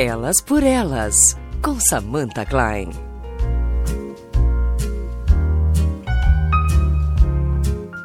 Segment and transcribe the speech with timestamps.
[0.00, 2.90] Elas por Elas, com Samantha Klein.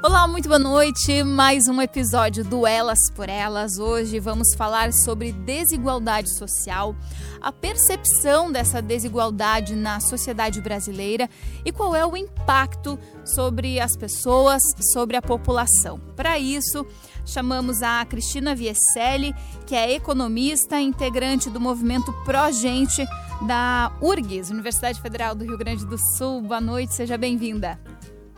[0.04, 1.23] Olá, muito boa noite.
[1.23, 3.77] Mais um episódio do Elas por Elas.
[3.77, 6.95] Hoje vamos falar sobre desigualdade social,
[7.39, 11.29] a percepção dessa desigualdade na sociedade brasileira
[11.64, 16.00] e qual é o impacto sobre as pessoas, sobre a população.
[16.15, 16.87] Para isso,
[17.25, 23.05] chamamos a Cristina Vieselli, que é economista, integrante do movimento Pró-Gente
[23.47, 26.41] da URGS, Universidade Federal do Rio Grande do Sul.
[26.41, 27.79] Boa noite, seja bem-vinda.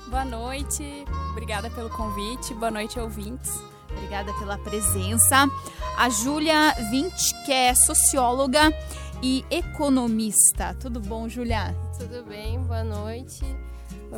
[0.08, 3.52] Boa noite, obrigada pelo convite, boa noite, ouvintes.
[3.92, 5.50] Obrigada pela presença.
[5.98, 7.14] A Júlia Vint,
[7.46, 8.72] que é socióloga
[9.22, 10.76] e economista.
[10.80, 11.76] Tudo bom, Júlia?
[11.98, 13.44] Tudo bem, boa noite.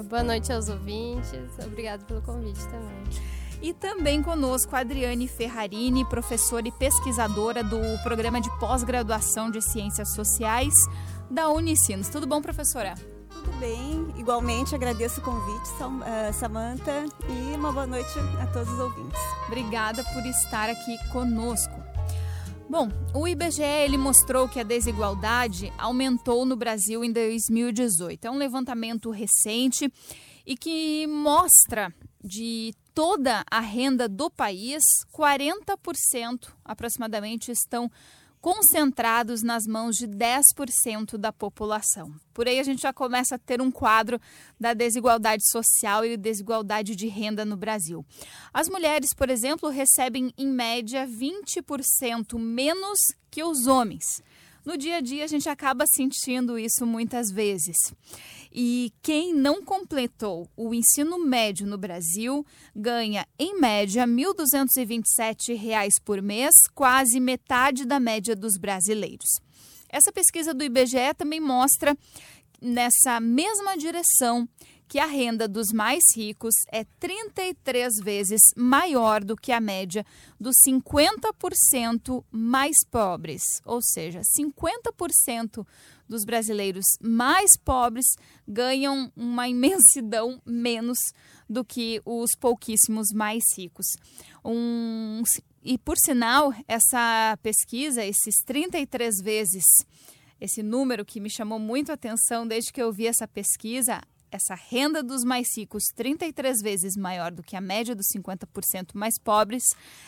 [0.10, 3.37] Boa noite aos ouvintes, obrigada pelo convite também.
[3.62, 10.14] E também conosco a Adriane Ferrarini, professora e pesquisadora do programa de pós-graduação de Ciências
[10.14, 10.74] Sociais
[11.30, 12.08] da Unicinos.
[12.10, 12.94] Tudo bom, professora?
[13.30, 18.80] Tudo bem, igualmente agradeço o convite, uh, Samanta, e uma boa noite a todos os
[18.80, 19.20] ouvintes.
[19.48, 21.76] Obrigada por estar aqui conosco.
[22.70, 28.26] Bom, o IBGE ele mostrou que a desigualdade aumentou no Brasil em 2018.
[28.26, 29.92] É um levantamento recente
[30.46, 34.82] e que mostra de toda a renda do país,
[35.14, 37.92] 40% aproximadamente estão
[38.42, 42.12] concentrados nas mãos de 10% da população.
[42.34, 44.20] Por aí a gente já começa a ter um quadro
[44.60, 48.04] da desigualdade social e desigualdade de renda no Brasil.
[48.52, 52.98] As mulheres, por exemplo, recebem em média 20% menos
[53.30, 54.24] que os homens.
[54.68, 57.78] No dia a dia a gente acaba sentindo isso muitas vezes.
[58.52, 66.22] E quem não completou o ensino médio no Brasil ganha, em média, R$ 1.227 por
[66.22, 69.40] mês, quase metade da média dos brasileiros.
[69.88, 71.98] Essa pesquisa do IBGE também mostra
[72.62, 74.50] nessa mesma direção
[74.88, 80.06] que a renda dos mais ricos é 33 vezes maior do que a média
[80.40, 85.66] dos 50% mais pobres, ou seja, 50%
[86.08, 88.06] dos brasileiros mais pobres
[88.48, 90.98] ganham uma imensidão menos
[91.50, 93.88] do que os pouquíssimos mais ricos.
[94.44, 95.22] Um,
[95.62, 99.66] e, por sinal, essa pesquisa, esses 33 vezes,
[100.40, 104.02] esse número que me chamou muito a atenção desde que eu vi essa pesquisa,
[104.32, 109.18] essa renda dos mais ricos 33 vezes maior do que a média dos 50% mais
[109.20, 109.64] pobres,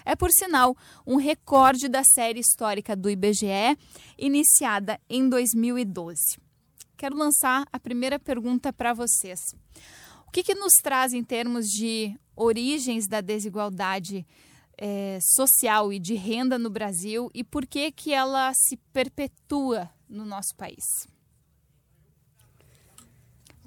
[0.06, 0.75] é, por sinal,
[1.06, 3.78] um recorde da série histórica do IBGE,
[4.18, 6.38] iniciada em 2012.
[6.97, 9.40] Quero lançar a primeira pergunta para vocês.
[10.28, 14.28] O que, que, nos traz em termos de origens da desigualdade
[14.78, 20.25] é, social e de renda no Brasil e por que, que ela se perpetua no
[20.25, 20.86] nosso país?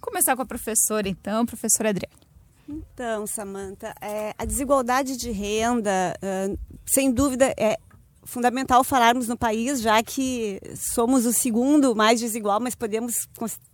[0.03, 2.23] Começar com a professora, então, professora Adriana.
[2.69, 7.79] Então, Samanta, é, a desigualdade de renda, uh, sem dúvida, é
[8.25, 13.15] fundamental falarmos no país, já que somos o segundo mais desigual, mas podemos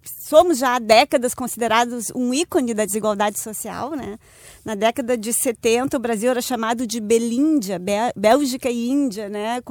[0.04, 4.18] somos já há décadas considerados um ícone da desigualdade social, né?
[4.64, 7.80] Na década de 70, o Brasil era chamado de Belíndia,
[8.16, 9.62] Bélgica e Índia, né?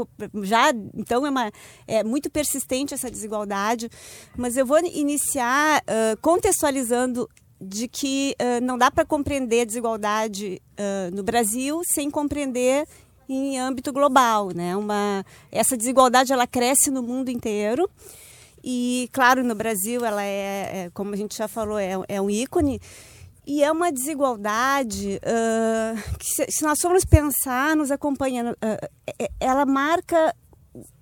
[0.44, 1.52] Já então é, uma,
[1.88, 3.90] é muito persistente essa desigualdade,
[4.36, 7.28] mas eu vou iniciar uh, contextualizando
[7.60, 12.88] de que uh, não dá para compreender a desigualdade uh, no Brasil sem compreender
[13.28, 14.76] em âmbito global, né?
[14.76, 17.90] Uma essa desigualdade ela cresce no mundo inteiro
[18.64, 22.30] e claro no Brasil ela é, é como a gente já falou é, é, um
[22.30, 22.80] ícone
[23.46, 29.66] e é uma desigualdade uh, que se, se, nós formos pensar nos acompanhando uh, ela
[29.66, 30.36] marca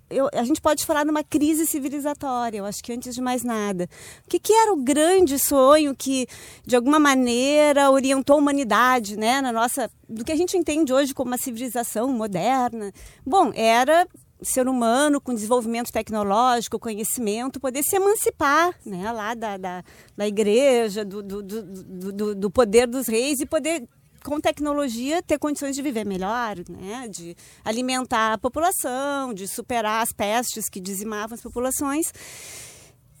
[0.08, 3.88] eu, a gente pode falar numa crise civilizatória, eu acho que antes de mais nada.
[4.24, 6.26] O que, que, era o grande sonho que,
[6.64, 11.14] de alguma maneira, orientou a humanidade, né, na nossa, do que a gente entende hoje
[11.14, 12.92] como uma civilização moderna?
[13.24, 14.06] Bom, era
[14.42, 19.84] ser humano com desenvolvimento tecnológico, conhecimento, poder se emancipar né, lá da, da,
[20.16, 23.88] da igreja, do, do, do, do poder dos reis e poder
[24.26, 27.06] com tecnologia, ter condições de viver melhor, né?
[27.08, 32.12] de alimentar a população, de superar as pestes que dizimavam as populações.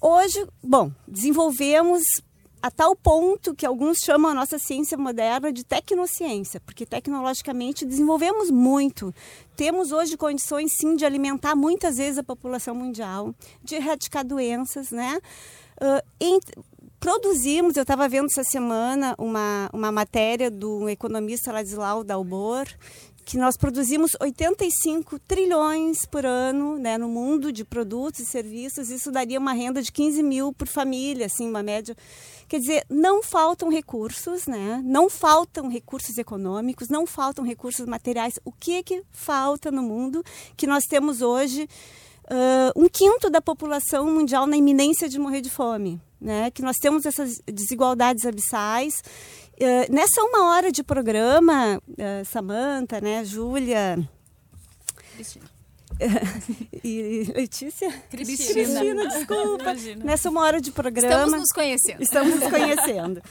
[0.00, 2.02] Hoje, bom, desenvolvemos
[2.60, 8.50] a tal ponto que alguns chamam a nossa ciência moderna de tecnociência, porque tecnologicamente desenvolvemos
[8.50, 9.14] muito.
[9.54, 13.32] Temos hoje condições, sim, de alimentar muitas vezes a população mundial,
[13.62, 15.20] de erradicar doenças, né?
[15.80, 16.02] Uh,
[17.06, 22.66] produzimos, eu estava vendo essa semana uma, uma matéria do economista Ladislau Dalbor,
[23.24, 28.90] que nós produzimos 85 trilhões por ano né, no mundo de produtos e serviços.
[28.90, 31.96] Isso daria uma renda de 15 mil por família, assim, uma média.
[32.48, 34.82] Quer dizer, não faltam recursos, né?
[34.84, 38.40] não faltam recursos econômicos, não faltam recursos materiais.
[38.44, 40.24] O que, que falta no mundo
[40.56, 41.68] que nós temos hoje?
[42.24, 46.00] Uh, um quinto da população mundial na iminência de morrer de fome.
[46.20, 46.50] Né?
[46.50, 49.02] Que nós temos essas desigualdades abissais
[49.56, 54.06] Uh, nessa uma hora de programa, uh, Samanta, né, Júlia.
[55.14, 55.46] Cristina.
[56.84, 57.90] e Letícia?
[58.10, 58.52] Cristina.
[58.52, 59.62] Cristina, desculpa.
[59.62, 60.04] Imagina.
[60.04, 61.08] Nessa uma hora de programa.
[61.08, 62.02] Estamos nos conhecendo.
[62.02, 63.22] Estamos nos conhecendo.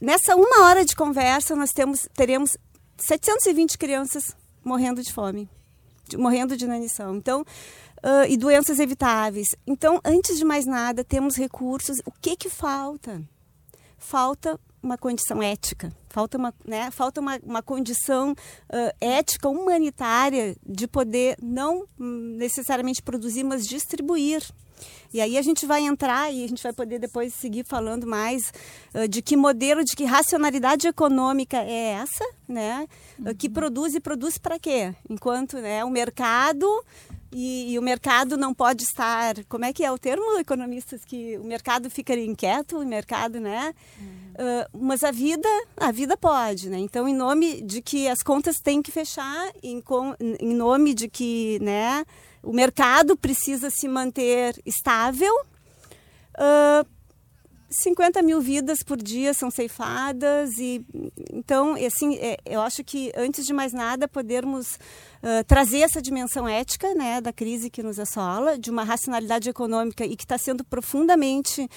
[0.00, 2.56] Nessa uma hora de conversa, nós temos, teremos
[2.96, 4.34] 720 crianças
[4.64, 5.50] morrendo de fome,
[6.08, 7.14] de, morrendo de inanição.
[7.14, 7.44] Então,
[8.06, 9.48] uh, e doenças evitáveis.
[9.66, 11.98] Então, antes de mais nada, temos recursos.
[12.06, 13.22] O que que falta?
[13.98, 20.86] falta uma condição ética, falta uma, né, falta uma, uma condição uh, ética, humanitária, de
[20.86, 24.42] poder não necessariamente produzir, mas distribuir.
[25.12, 28.52] E aí a gente vai entrar e a gente vai poder depois seguir falando mais
[28.94, 32.86] uh, de que modelo, de que racionalidade econômica é essa, né?
[33.18, 33.30] Uhum.
[33.30, 34.94] Uh, que produz e produz para quê?
[35.08, 36.66] Enquanto né, o mercado
[37.32, 39.34] e, e, o mercado não pode estar.
[39.48, 41.04] Como é que é o termo, economistas?
[41.04, 43.74] Que o mercado fica inquieto, o mercado, né?
[43.98, 44.06] Uhum.
[44.34, 46.78] Uh, mas a vida, a vida pode, né?
[46.78, 49.82] Então, em nome de que as contas têm que fechar, em,
[50.40, 52.04] em nome de que, né?
[52.42, 55.34] O mercado precisa se manter estável.
[56.38, 56.95] Uh,
[57.82, 60.84] 50 mil vidas por dia são ceifadas e
[61.32, 64.76] então assim é, eu acho que antes de mais nada podermos
[65.22, 70.04] uh, trazer essa dimensão ética né da crise que nos assola de uma racionalidade econômica
[70.06, 71.68] e que está sendo profundamente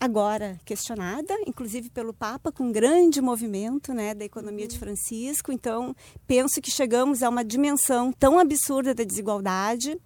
[0.00, 5.52] agora questionada, inclusive pelo Papa, com um grande movimento né, da economia de Francisco.
[5.52, 5.94] Então,
[6.26, 10.00] penso que chegamos a uma dimensão tão absurda da desigualdade,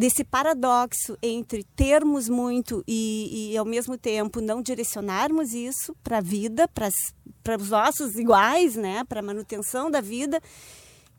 [0.00, 6.20] desse paradoxo entre termos muito e, e ao mesmo tempo não direcionarmos isso para a
[6.22, 10.40] vida, para os nossos iguais, né, para a manutenção da vida,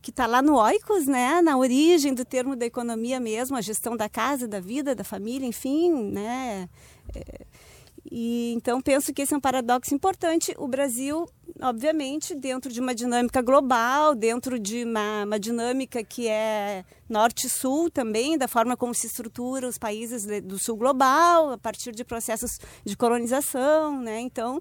[0.02, 3.96] que está lá no oikos, né, na origem do termo da economia mesmo, a gestão
[3.96, 6.68] da casa, da vida, da família, enfim, né.
[7.14, 7.46] É,
[8.10, 10.54] e então penso que esse é um paradoxo importante.
[10.58, 11.28] O Brasil,
[11.62, 18.38] obviamente, dentro de uma dinâmica global, dentro de uma, uma dinâmica que é norte-sul também,
[18.38, 22.98] da forma como se estruturam os países do sul global, a partir de processos de
[22.98, 24.20] colonização, né?
[24.20, 24.60] Então,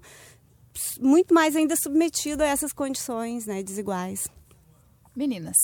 [0.99, 4.27] muito mais ainda submetido a essas condições né, desiguais.
[5.15, 5.57] Meninas.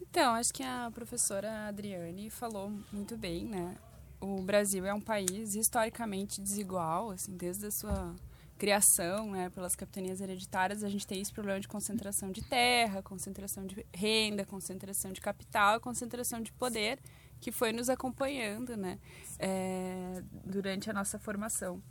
[0.00, 3.76] Então, acho que a professora Adriane falou muito bem, né?
[4.22, 8.14] O Brasil é um país historicamente desigual, assim, desde a sua
[8.56, 13.66] criação, né, pelas capitanias hereditárias, a gente tem esse problema de concentração de terra, concentração
[13.66, 17.00] de renda, concentração de capital, concentração de poder,
[17.40, 19.00] que foi nos acompanhando, né,
[19.40, 21.82] é, durante a nossa formação.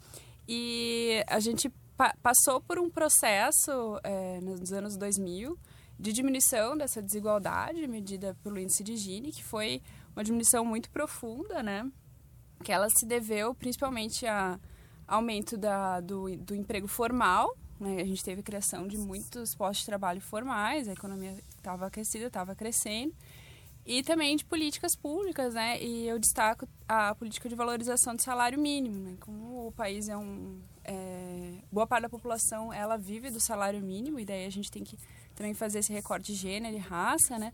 [0.48, 5.60] E a gente pa passou por um processo é, nos anos 2000
[6.00, 9.81] de diminuição dessa desigualdade medida pelo índice de Gini, que foi
[10.16, 11.86] uma diminuição muito profunda, né,
[12.62, 14.60] que ela se deveu principalmente a
[15.08, 18.02] aumento da, do, do emprego formal, né?
[18.02, 22.28] a gente teve a criação de muitos postos de trabalho formais, a economia estava aquecida,
[22.28, 23.14] estava crescendo,
[23.85, 25.81] e também de políticas públicas, né?
[25.81, 29.18] E eu destaco a política de valorização do salário mínimo, né?
[29.19, 34.19] Como o país é um é, boa parte da população ela vive do salário mínimo
[34.19, 34.97] e daí a gente tem que
[35.35, 37.52] também fazer esse recorte de gênero e raça, né?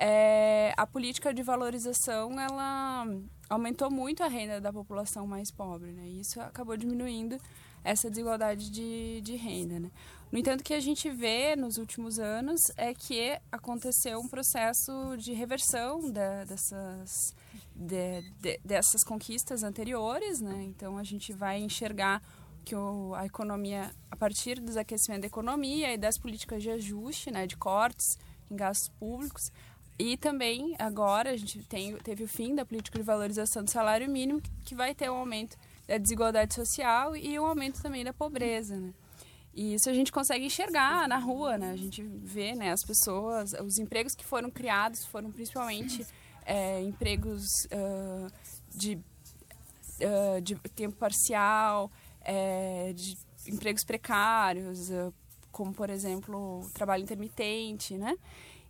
[0.00, 3.06] É, a política de valorização ela
[3.48, 6.06] aumentou muito a renda da população mais pobre, né?
[6.06, 7.38] E isso acabou diminuindo
[7.84, 9.90] essa desigualdade de, de renda, né?
[10.30, 15.16] No entanto, o que a gente vê nos últimos anos é que aconteceu um processo
[15.16, 17.34] de reversão da, dessas,
[17.74, 20.64] de, de, dessas conquistas anteriores, né?
[20.64, 22.22] Então, a gente vai enxergar
[22.62, 27.30] que o, a economia, a partir do desaquecimento da economia e das políticas de ajuste,
[27.30, 28.18] né, de cortes
[28.50, 29.50] em gastos públicos,
[29.98, 34.08] e também, agora, a gente tem, teve o fim da política de valorização do salário
[34.08, 35.56] mínimo, que vai ter um aumento
[35.88, 38.92] da desigualdade social e um aumento também da pobreza, né?
[39.52, 41.72] E isso a gente consegue enxergar na rua, né?
[41.72, 46.06] A gente vê, né, as pessoas, os empregos que foram criados foram principalmente
[46.46, 48.30] é, empregos uh,
[48.70, 51.90] de, uh, de tempo parcial,
[52.20, 54.90] é, de empregos precários,
[55.50, 58.16] como, por exemplo, trabalho intermitente, né?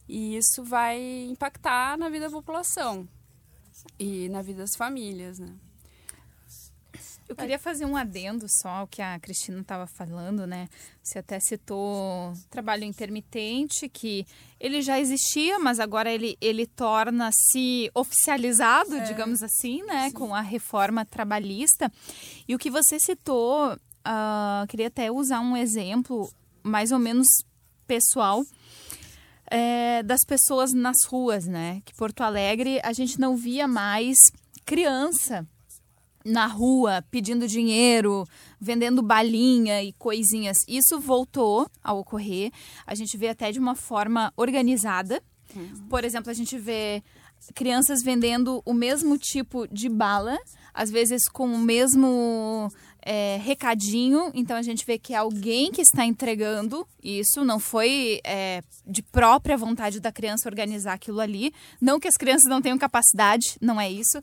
[0.08, 3.06] E isso vai impactar na vida da população
[3.98, 5.54] e na vida das famílias, né?
[7.28, 10.66] Eu queria fazer um adendo só ao que a Cristina estava falando, né?
[11.02, 14.26] Você até citou trabalho intermitente, que
[14.58, 19.04] ele já existia, mas agora ele, ele torna-se oficializado, é.
[19.04, 20.08] digamos assim, né?
[20.08, 20.14] Sim.
[20.14, 21.92] Com a reforma trabalhista.
[22.48, 27.26] E o que você citou, uh, queria até usar um exemplo mais ou menos
[27.86, 28.42] pessoal.
[29.50, 31.80] É, das pessoas nas ruas, né?
[31.84, 34.16] Que Porto Alegre a gente não via mais
[34.64, 35.46] criança
[36.24, 38.26] na rua pedindo dinheiro,
[38.60, 40.56] vendendo balinha e coisinhas.
[40.68, 42.52] Isso voltou a ocorrer.
[42.86, 45.22] A gente vê até de uma forma organizada.
[45.56, 45.88] Uhum.
[45.88, 47.02] Por exemplo, a gente vê
[47.54, 50.36] crianças vendendo o mesmo tipo de bala,
[50.74, 52.70] às vezes com o mesmo
[53.10, 54.30] é, recadinho.
[54.34, 59.02] Então a gente vê que é alguém que está entregando isso, não foi é, de
[59.02, 61.54] própria vontade da criança organizar aquilo ali.
[61.80, 64.20] Não que as crianças não tenham capacidade, não é isso.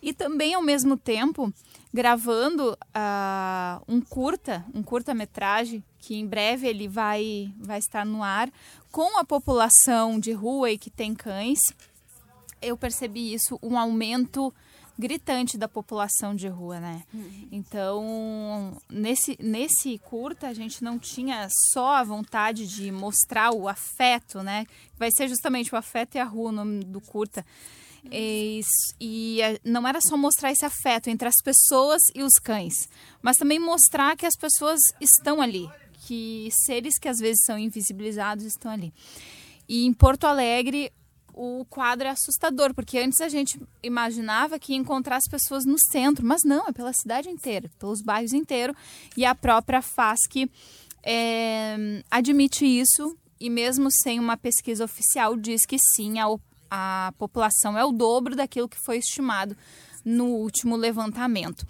[0.00, 1.52] E também, ao mesmo tempo,
[1.92, 8.50] gravando uh, um curta, um curta-metragem, que em breve ele vai, vai estar no ar,
[8.90, 11.60] com a população de rua e que tem cães.
[12.62, 14.52] Eu percebi isso, um aumento
[14.98, 17.02] gritante da população de rua, né?
[17.12, 17.48] Uhum.
[17.50, 24.42] Então, nesse, nesse curta, a gente não tinha só a vontade de mostrar o afeto,
[24.42, 24.66] né?
[24.98, 27.44] Vai ser justamente o afeto e a rua o nome do curta.
[28.10, 28.60] E,
[29.00, 32.88] e é, não era só mostrar esse afeto entre as pessoas e os cães,
[33.20, 35.68] mas também mostrar que as pessoas estão ali,
[36.06, 38.92] que seres que às vezes são invisibilizados estão ali.
[39.68, 40.92] E em Porto Alegre,
[41.34, 45.76] o quadro é assustador, porque antes a gente imaginava que ia encontrar as pessoas no
[45.90, 48.76] centro, mas não, é pela cidade inteira, pelos bairros inteiros,
[49.16, 50.50] e a própria FASC
[51.02, 56.26] é, admite isso, e mesmo sem uma pesquisa oficial, diz que sim, a,
[56.70, 59.56] a população é o dobro daquilo que foi estimado
[60.04, 61.66] no último levantamento.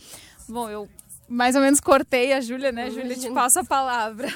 [0.48, 0.88] Bom, eu
[1.28, 2.90] mais ou menos cortei a Júlia, né?
[2.90, 4.28] Júlia, te passo a palavra.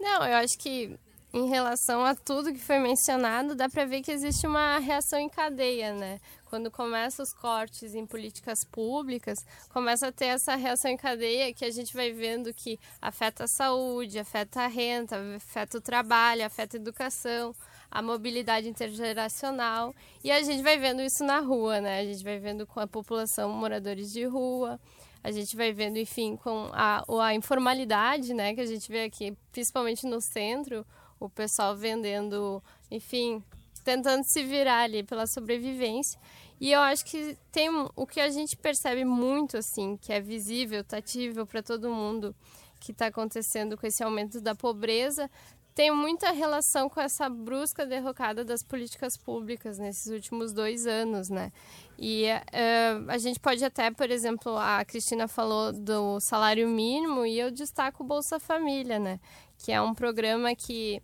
[0.00, 0.98] Não, eu acho que
[1.34, 5.28] em relação a tudo que foi mencionado, dá para ver que existe uma reação em
[5.28, 6.20] cadeia, né?
[6.48, 11.64] Quando começa os cortes em políticas públicas, começa a ter essa reação em cadeia que
[11.64, 16.76] a gente vai vendo que afeta a saúde, afeta a renda, afeta o trabalho, afeta
[16.76, 17.52] a educação
[17.90, 19.94] a mobilidade intergeracional.
[20.22, 22.00] E a gente vai vendo isso na rua, né?
[22.00, 24.80] A gente vai vendo com a população moradores de rua,
[25.22, 28.54] a gente vai vendo, enfim, com a, a informalidade, né?
[28.54, 30.84] Que a gente vê aqui, principalmente no centro,
[31.26, 33.42] o pessoal vendendo, enfim,
[33.84, 36.18] tentando se virar ali pela sobrevivência.
[36.60, 40.82] E eu acho que tem o que a gente percebe muito, assim, que é visível,
[40.84, 42.34] tatível para todo mundo,
[42.80, 45.30] que está acontecendo com esse aumento da pobreza,
[45.74, 51.50] tem muita relação com essa brusca derrocada das políticas públicas nesses últimos dois anos, né?
[51.98, 57.40] E uh, a gente pode até, por exemplo, a Cristina falou do salário mínimo e
[57.40, 59.18] eu destaco o Bolsa Família, né?
[59.58, 61.02] Que é um programa que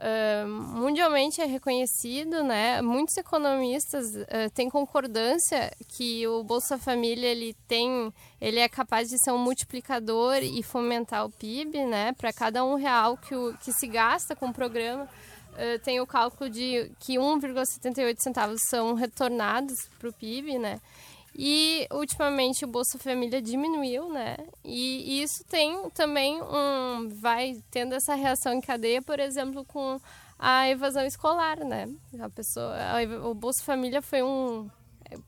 [0.00, 2.80] uh, mundialmente é reconhecido, né?
[2.80, 9.22] Muitos economistas uh, têm concordância que o Bolsa Família ele tem, ele é capaz de
[9.22, 12.12] ser um multiplicador e fomentar o PIB, né?
[12.12, 16.06] Para cada um real que, o, que se gasta com o programa, uh, tem o
[16.06, 20.80] cálculo de que 1,78 centavos são retornados para o PIB, né?
[21.42, 24.36] E ultimamente o Bolsa Família diminuiu, né?
[24.62, 27.08] E, isso tem também um.
[27.08, 29.98] vai tendo essa reação em cadeia, por exemplo, com
[30.38, 31.88] a evasão escolar, né?
[32.20, 32.76] A pessoa.
[32.76, 34.68] A, o Bolsa Família foi um.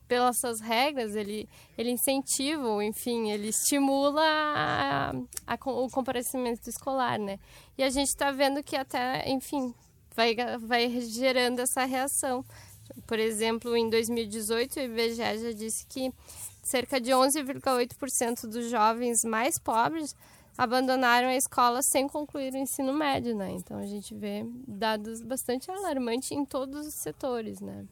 [0.07, 5.09] Pelas suas regras, ele, ele incentiva, enfim, ele estimula a,
[5.47, 7.39] a, o comparecimento escolar, né?
[7.75, 9.73] E a gente está vendo que até, enfim,
[10.15, 12.45] vai, vai gerando essa reação.
[13.07, 16.11] Por exemplo, em 2018, o IBGE já disse que
[16.63, 20.15] cerca de 11,8% dos jovens mais pobres
[20.57, 23.51] abandonaram a escola sem concluir o ensino médio, né?
[23.51, 27.85] Então a gente vê dados bastante alarmantes em todos os setores, né?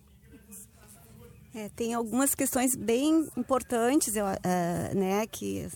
[1.54, 5.26] É, tem algumas questões bem importantes, eu, uh, né?
[5.28, 5.68] Que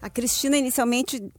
[0.00, 1.32] a Cristina inicialmente uh,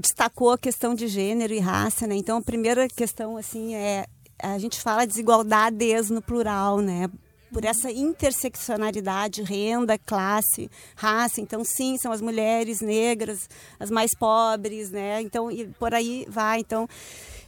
[0.00, 2.14] destacou a questão de gênero e raça, né?
[2.14, 4.06] Então a primeira questão assim é
[4.42, 7.08] a gente fala desigualdades no plural, né?
[7.52, 11.40] Por essa interseccionalidade, renda, classe, raça.
[11.40, 15.20] Então, sim, são as mulheres negras, as mais pobres, né?
[15.20, 16.60] Então, por aí vai.
[16.60, 16.88] Então,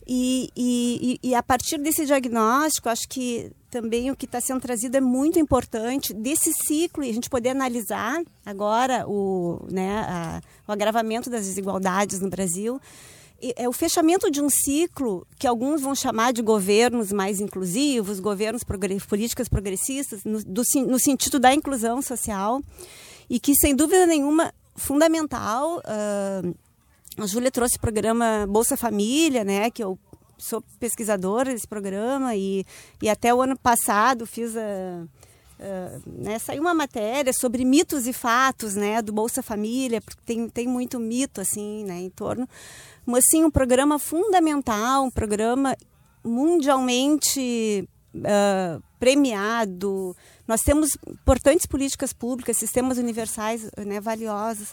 [0.07, 4.97] e, e, e a partir desse diagnóstico, acho que também o que está sendo trazido
[4.97, 10.73] é muito importante desse ciclo e a gente poder analisar agora o, né, a, o
[10.73, 12.81] agravamento das desigualdades no Brasil
[13.57, 18.63] é o fechamento de um ciclo que alguns vão chamar de governos mais inclusivos, governos
[19.09, 22.63] políticas progressistas, no, do, no sentido da inclusão social,
[23.29, 25.79] e que, sem dúvida nenhuma, fundamental.
[25.79, 26.55] Uh,
[27.19, 29.99] a Júlia trouxe o programa Bolsa Família, né, que eu
[30.39, 32.65] sou pesquisadora desse programa e,
[33.01, 35.07] e até o ano passado fiz a
[35.63, 40.49] Uh, né, saiu uma matéria sobre mitos e fatos né, do Bolsa Família, porque tem,
[40.49, 42.49] tem muito mito assim né, em torno.
[43.05, 45.77] Mas sim, um programa fundamental, um programa
[46.25, 50.17] mundialmente uh, premiado.
[50.47, 54.71] Nós temos importantes políticas públicas, sistemas universais né, valiosos.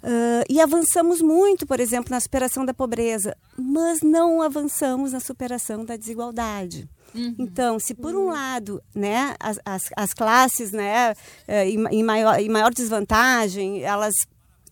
[0.00, 5.84] Uh, e avançamos muito, por exemplo, na superação da pobreza, mas não avançamos na superação
[5.84, 6.88] da desigualdade.
[7.12, 7.34] Uhum.
[7.38, 8.32] Então, se por um uhum.
[8.32, 11.14] lado, né, as, as, as classes, né,
[11.48, 14.14] eh, em, em, maior, em maior desvantagem, elas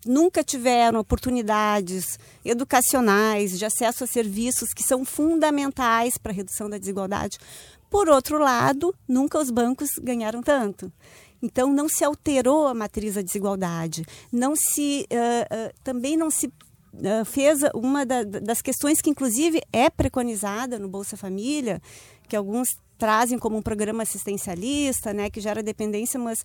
[0.06, 6.78] nunca tiveram oportunidades educacionais de acesso a serviços que são fundamentais para a redução da
[6.78, 7.38] desigualdade.
[7.90, 10.92] Por outro lado, nunca os bancos ganharam tanto.
[11.42, 16.46] Então, não se alterou a matriz da desigualdade, não se, uh, uh, também não se
[16.46, 21.80] uh, fez uma da, das questões que, inclusive, é preconizada no Bolsa Família,
[22.26, 26.38] que alguns trazem como um programa assistencialista, né, que gera dependência, mas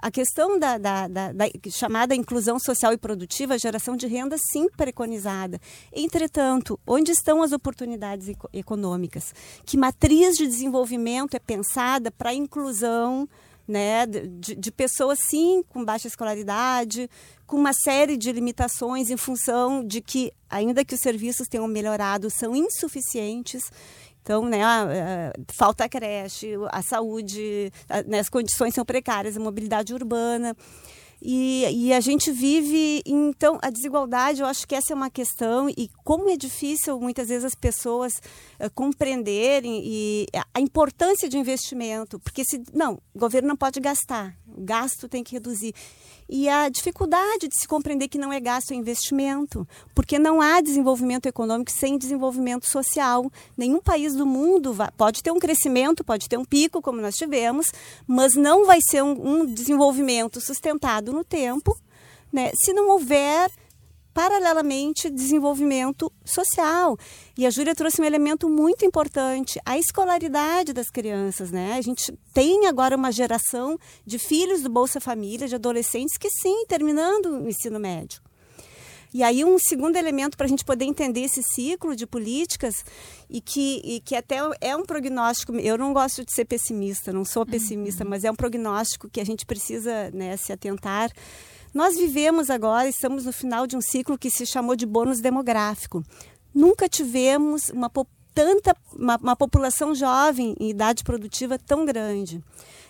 [0.00, 4.68] a questão da, da, da, da, chamada inclusão social e produtiva, geração de renda, sim
[4.68, 5.60] preconizada.
[5.92, 9.34] Entretanto, onde estão as oportunidades econômicas?
[9.64, 13.28] Que matriz de desenvolvimento é pensada para a inclusão
[13.66, 17.08] né, de, de, pessoas sim com baixa escolaridade,
[17.46, 22.28] com uma série de limitações em função de que, ainda que os serviços tenham melhorado,
[22.30, 23.70] são insuficientes.
[24.22, 24.60] Então, né,
[25.52, 27.72] falta a creche, a saúde,
[28.06, 30.56] né, as condições são precárias, a mobilidade urbana.
[31.24, 35.68] E, e, a gente vive, então, a desigualdade, eu acho que essa é uma questão,
[35.68, 38.14] e como é difícil muitas vezes as pessoas
[38.58, 44.36] uh, compreenderem e a importância de investimento, porque se, não, o governo não pode gastar,
[44.48, 45.72] o gasto tem que reduzir
[46.34, 50.62] e a dificuldade de se compreender que não é gasto, é investimento, porque não há
[50.62, 53.30] desenvolvimento econômico sem desenvolvimento social.
[53.54, 57.16] Nenhum país do mundo vai, pode ter um crescimento, pode ter um pico, como nós
[57.16, 57.70] tivemos,
[58.06, 61.78] mas não vai ser um, um desenvolvimento sustentado no tempo
[62.32, 63.50] né, se não houver
[64.12, 66.96] paralelamente desenvolvimento social.
[67.36, 71.74] E a Júlia trouxe um elemento muito importante, a escolaridade das crianças, né?
[71.74, 76.64] A gente tem agora uma geração de filhos do Bolsa Família, de adolescentes que sim,
[76.66, 78.20] terminando o ensino médio.
[79.14, 82.82] E aí um segundo elemento para a gente poder entender esse ciclo de políticas
[83.28, 87.24] e que, e que até é um prognóstico, eu não gosto de ser pessimista, não
[87.24, 88.10] sou pessimista, uhum.
[88.10, 91.10] mas é um prognóstico que a gente precisa né, se atentar,
[91.74, 96.04] nós vivemos agora, estamos no final de um ciclo que se chamou de bônus demográfico.
[96.54, 97.90] Nunca tivemos uma
[98.34, 102.42] tanta uma, uma população jovem em idade produtiva tão grande,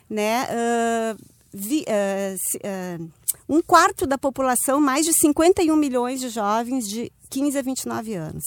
[0.08, 0.44] né?
[0.44, 3.10] Uh, vi, uh, uh,
[3.48, 8.44] um quarto da população, mais de 51 milhões de jovens de 15 a 29 anos.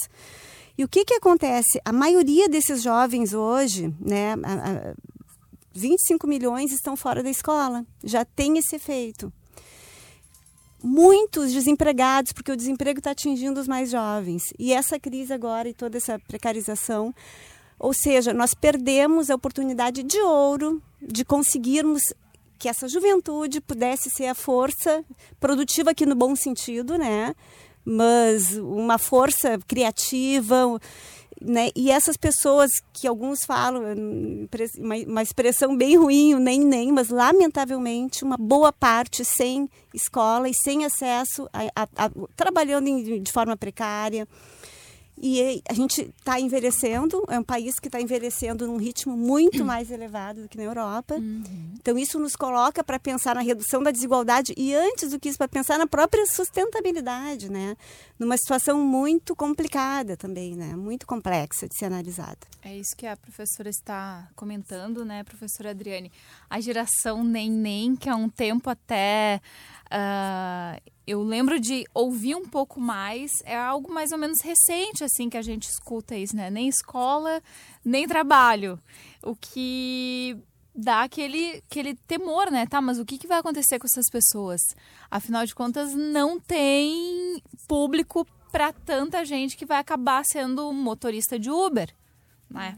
[0.78, 1.80] E o que, que acontece?
[1.86, 4.96] A maioria desses jovens hoje, né, a, a,
[5.74, 9.32] 25 milhões estão fora da escola, já tem esse efeito
[10.86, 14.54] muitos desempregados, porque o desemprego está atingindo os mais jovens.
[14.60, 17.14] E essa crise agora e toda essa precarização,
[17.80, 22.02] ou seja, nós perdemos a oportunidade de ouro de conseguirmos
[22.60, 25.04] que essa juventude pudesse ser a força
[25.40, 27.36] produtiva aqui no bom sentido, né?
[27.84, 30.80] Mas uma força criativa,
[31.42, 31.70] né?
[31.76, 33.84] E essas pessoas que alguns falam,
[35.08, 40.86] uma, expressão bem ruim, nem nem, mas lamentavelmente uma boa parte sem escola e sem
[40.86, 44.28] acesso a, a, a trabalhando de forma precária,
[45.18, 49.90] e a gente está envelhecendo, é um país que está envelhecendo num ritmo muito mais
[49.90, 51.16] elevado do que na Europa.
[51.16, 51.74] Uhum.
[51.80, 55.38] Então, isso nos coloca para pensar na redução da desigualdade e, antes do que isso,
[55.38, 57.78] para pensar na própria sustentabilidade, né?
[58.20, 60.76] Numa situação muito complicada também, né?
[60.76, 62.40] Muito complexa de ser analisada.
[62.62, 66.12] É isso que a professora está comentando, né, professora Adriane?
[66.50, 69.40] A geração nem-nem, que há um tempo até.
[69.86, 75.30] Uh, eu lembro de ouvir um pouco mais, é algo mais ou menos recente, assim,
[75.30, 76.50] que a gente escuta isso, né?
[76.50, 77.42] Nem escola,
[77.84, 78.80] nem trabalho.
[79.22, 80.36] O que
[80.76, 82.66] dá aquele, aquele temor, né?
[82.66, 84.62] Tá, mas o que, que vai acontecer com essas pessoas?
[85.10, 91.52] Afinal de contas, não tem público para tanta gente que vai acabar sendo motorista de
[91.52, 91.94] Uber,
[92.50, 92.78] né?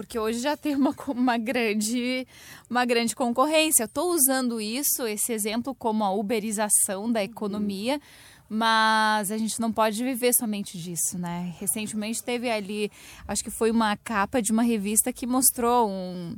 [0.00, 2.26] Porque hoje já tem uma, uma, grande,
[2.70, 3.84] uma grande concorrência.
[3.84, 8.00] Estou usando isso, esse exemplo, como a uberização da economia, uhum.
[8.48, 11.54] mas a gente não pode viver somente disso, né?
[11.58, 12.90] Recentemente teve ali,
[13.28, 16.34] acho que foi uma capa de uma revista que mostrou um.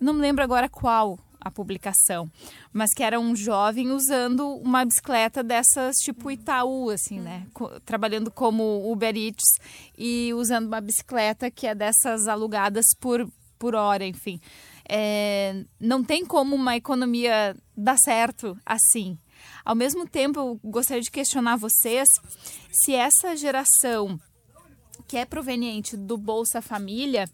[0.00, 1.16] Não me lembro agora qual,
[1.48, 2.30] a publicação,
[2.72, 7.46] mas que era um jovem usando uma bicicleta dessas tipo Itaú, assim, né?
[7.52, 9.44] Co trabalhando como Uber Eats
[9.96, 14.40] e usando uma bicicleta que é dessas alugadas por, por hora, enfim.
[14.88, 19.18] É, não tem como uma economia dar certo assim.
[19.64, 22.08] Ao mesmo tempo, eu gostaria de questionar vocês
[22.72, 24.18] se essa geração
[25.06, 27.28] que é proveniente do Bolsa Família,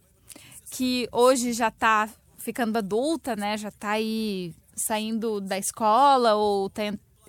[0.71, 2.09] que hoje já está
[2.45, 3.57] ficando adulta, né?
[3.57, 6.83] Já está aí saindo da escola ou tá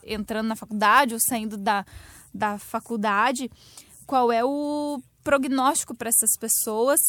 [0.03, 1.85] entrando na faculdade ou saindo da,
[2.33, 3.49] da faculdade,
[4.05, 6.99] qual é o prognóstico para essas pessoas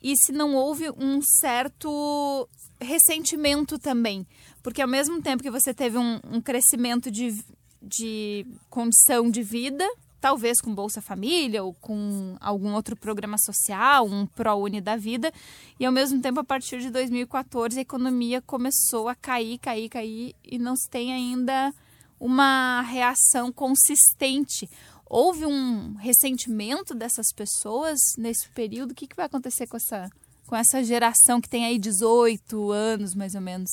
[0.00, 2.48] e se não houve um certo
[2.80, 4.26] ressentimento também.
[4.62, 7.42] Porque ao mesmo tempo que você teve um, um crescimento de,
[7.82, 9.84] de condição de vida,
[10.24, 15.30] talvez com Bolsa Família ou com algum outro programa social, um ProUni da vida,
[15.78, 20.34] e ao mesmo tempo, a partir de 2014, a economia começou a cair, cair, cair,
[20.42, 21.74] e não se tem ainda
[22.18, 24.66] uma reação consistente.
[25.04, 28.92] Houve um ressentimento dessas pessoas nesse período?
[28.92, 30.08] O que, que vai acontecer com essa,
[30.46, 33.68] com essa geração que tem aí 18 anos, mais ou menos?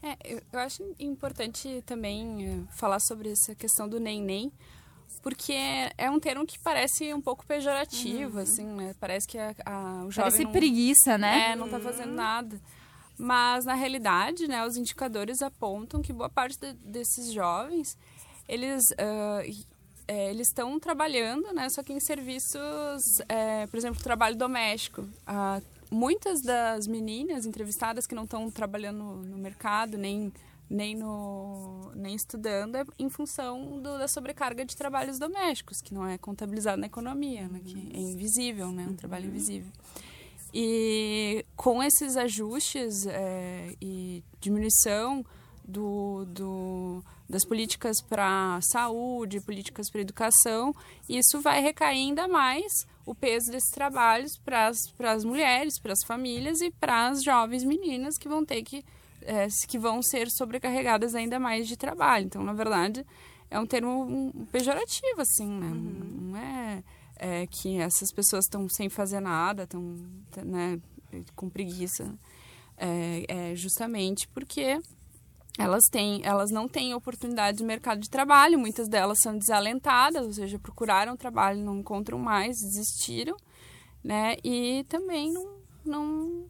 [0.00, 4.52] É, eu acho importante também eh, falar sobre essa questão do nem-nem,
[5.22, 8.42] porque é, é, um termo que parece um pouco pejorativo, uhum.
[8.42, 8.94] assim, né?
[9.00, 11.50] Parece que a, a, o jovem Parece não, preguiça, né?
[11.50, 12.16] É, não tá fazendo uhum.
[12.16, 12.60] nada.
[13.18, 17.96] Mas, na realidade, né, os indicadores apontam que boa parte de, desses jovens,
[18.48, 18.82] eles...
[18.92, 19.76] Uh,
[20.08, 21.68] é, eles estão trabalhando, né?
[21.68, 25.02] Só que em serviços, é, por exemplo, trabalho doméstico.
[25.02, 30.32] Uh, muitas das meninas entrevistadas que não estão trabalhando no, no mercado, nem
[30.68, 36.06] nem no nem estudando é em função do, da sobrecarga de trabalhos domésticos que não
[36.06, 39.70] é contabilizado na economia né, que é invisível né um trabalho invisível.
[40.52, 45.24] E com esses ajustes é, e diminuição
[45.64, 50.74] do, do das políticas para saúde políticas para educação
[51.08, 54.68] isso vai recair ainda mais o peso desses trabalhos para
[55.12, 58.84] as mulheres para as famílias e para as jovens meninas que vão ter que
[59.26, 62.26] é, que vão ser sobrecarregadas ainda mais de trabalho.
[62.26, 63.04] Então, na verdade,
[63.50, 65.66] é um termo pejorativo, assim, né?
[65.66, 66.30] Uhum.
[66.30, 66.84] Não é,
[67.16, 69.82] é, que essas pessoas estão sem fazer nada, estão
[70.44, 70.80] né,
[71.34, 72.14] com preguiça.
[72.78, 74.78] É, é, justamente porque
[75.58, 80.32] elas têm, elas não têm oportunidade de mercado de trabalho, muitas delas são desalentadas, ou
[80.32, 83.36] seja, procuraram trabalho, não encontram mais, desistiram,
[84.04, 84.36] né?
[84.44, 85.48] E também não,
[85.84, 86.46] não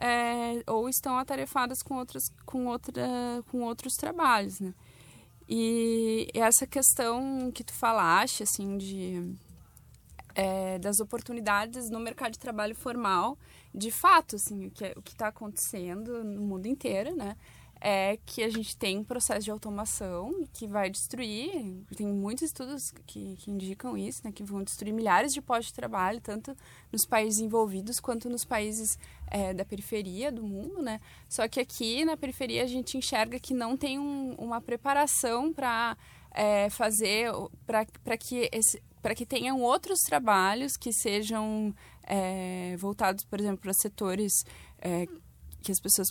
[0.00, 3.06] é, ou estão atarefadas com, outras, com, outra,
[3.50, 4.72] com outros trabalhos, né?
[5.46, 9.34] E essa questão que tu falaste, assim, de,
[10.34, 13.36] é, das oportunidades no mercado de trabalho formal,
[13.74, 17.36] de fato, assim, o que é, está acontecendo no mundo inteiro, né?
[17.80, 21.50] É que a gente tem um processo de automação que vai destruir,
[21.96, 25.74] tem muitos estudos que, que indicam isso, né, que vão destruir milhares de postos de
[25.74, 26.54] trabalho, tanto
[26.92, 31.00] nos países envolvidos quanto nos países é, da periferia do mundo, né?
[31.28, 35.96] Só que aqui na periferia a gente enxerga que não tem um, uma preparação para
[36.32, 37.30] é, fazer,
[37.66, 38.50] para que
[39.02, 44.44] para que tenham outros trabalhos que sejam é, voltados, por exemplo, para setores
[44.78, 45.06] é,
[45.62, 46.08] que as pessoas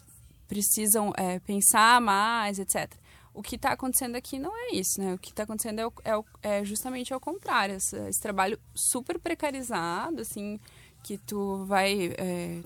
[0.50, 2.92] precisam é, pensar mais, etc.
[3.34, 5.14] O que está acontecendo aqui não é isso, né?
[5.14, 7.76] O que está acontecendo é, é, é, justamente ao contrário.
[7.76, 10.60] Esse, esse, trabalho super precarizado, assim,
[11.04, 12.62] que tu vai é,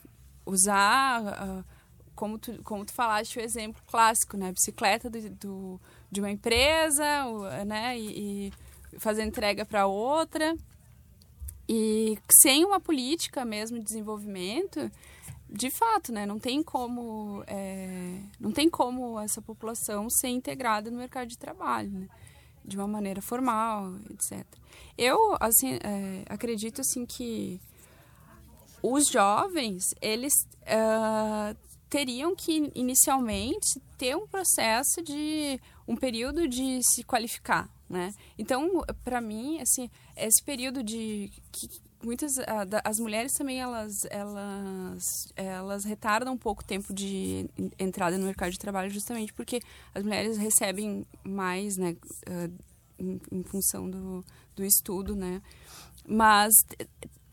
[0.45, 1.65] usar, uh,
[2.15, 4.53] como, tu, como tu falaste, o exemplo clássico, né?
[4.53, 7.05] Bicicleta do, do de uma empresa,
[7.67, 7.99] né?
[7.99, 8.53] E, e
[8.97, 10.55] fazer entrega para outra.
[11.67, 14.91] E sem uma política mesmo de desenvolvimento,
[15.53, 20.97] de fato, né, não tem como é, não tem como essa população ser integrada no
[20.97, 22.07] mercado de trabalho, né,
[22.65, 24.43] de uma maneira formal, etc.
[24.97, 27.61] Eu assim é, acredito assim que
[28.81, 31.55] os jovens eles uh,
[31.87, 38.11] teriam que inicialmente ter um processo de um período de se qualificar, né?
[38.37, 41.69] Então, para mim, assim, esse período de que,
[42.03, 42.33] muitas
[42.83, 48.51] as mulheres também elas elas elas retardam um pouco o tempo de entrada no mercado
[48.51, 49.61] de trabalho justamente porque
[49.93, 51.95] as mulheres recebem mais né
[52.99, 54.23] em, em função do,
[54.55, 55.41] do estudo né.
[56.05, 56.53] Mas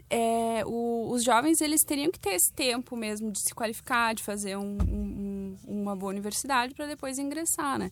[0.09, 4.23] é, o, os jovens eles teriam que ter esse tempo mesmo de se qualificar de
[4.23, 7.91] fazer um, um, uma boa universidade para depois ingressar né.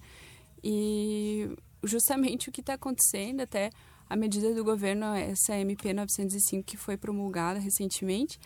[0.63, 1.51] E
[1.83, 3.71] justamente o que está acontecendo até
[4.09, 8.39] a medida do governo, essa MP 905 que foi promulgada recentemente,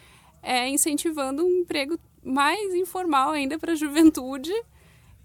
[0.43, 4.53] é incentivando um emprego mais informal ainda para a juventude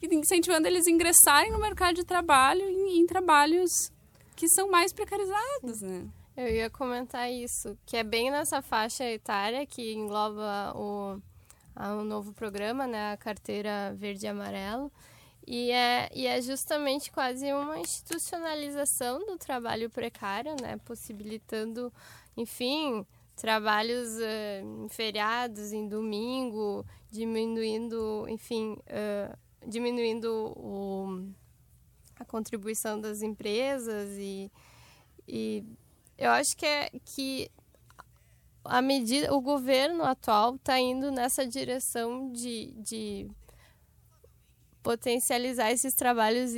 [0.02, 3.92] incentivando eles a ingressarem no mercado de trabalho em, em trabalhos
[4.36, 6.08] que são mais precarizados, né?
[6.36, 11.20] Eu ia comentar isso, que é bem nessa faixa etária que engloba o,
[11.76, 14.92] o novo programa, né, a carteira verde e amarelo,
[15.48, 21.92] e é, e é justamente quase uma institucionalização do trabalho precário, né, possibilitando,
[22.36, 31.32] enfim, trabalhos uh, em feriados, em domingo, diminuindo, enfim, uh, diminuindo o,
[32.18, 34.52] a contribuição das empresas e,
[35.26, 35.64] e
[36.18, 37.50] eu acho que é que
[38.66, 43.30] a medida, o governo atual está indo nessa direção de, de
[44.88, 46.54] potencializar esses trabalhos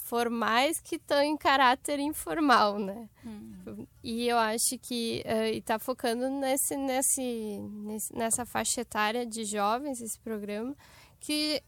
[0.00, 3.08] formais que estão em caráter informal, né?
[3.24, 3.86] Uhum.
[4.02, 10.00] E eu acho que uh, está focando nesse, nesse, nesse, nessa faixa etária de jovens
[10.00, 10.76] esse programa,
[11.20, 11.62] que,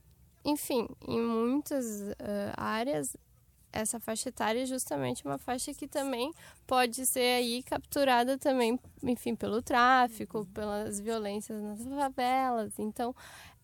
[0.45, 3.17] enfim, em muitas uh, áreas
[3.73, 6.31] essa faixa etária é justamente uma faixa que também
[6.67, 10.45] pode ser aí capturada também, enfim, pelo tráfico, uhum.
[10.47, 12.79] pelas violências nas favelas.
[12.79, 13.15] Então,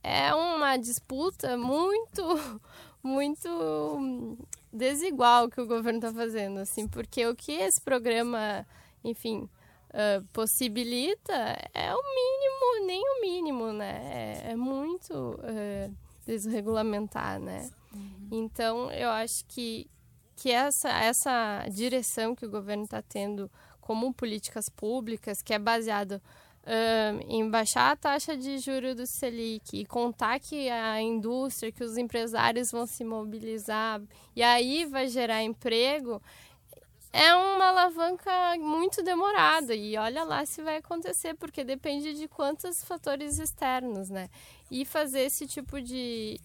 [0.03, 2.23] é uma disputa muito,
[3.03, 4.39] muito
[4.73, 8.67] desigual que o governo está fazendo, assim, porque o que esse programa,
[9.05, 9.49] enfim,
[9.91, 11.35] uh, possibilita
[11.75, 14.43] é o mínimo, nem o mínimo, né?
[14.45, 15.95] É, é muito uh,
[16.27, 17.71] desregulamentar, né?
[17.93, 18.29] Uhum.
[18.31, 19.91] Então, eu acho que
[20.39, 26.23] que essa, essa direção que o governo está tendo como políticas públicas, que é baseado
[26.69, 31.83] um, em baixar a taxa de juro do Selic e contar que a indústria, que
[31.83, 34.03] os empresários vão se mobilizar
[34.37, 36.21] e aí vai gerar emprego,
[37.11, 42.85] é uma alavanca muito demorada e olha lá se vai acontecer, porque depende de quantos
[42.85, 44.29] fatores externos, né?
[44.71, 46.39] E fazer esse tipo de,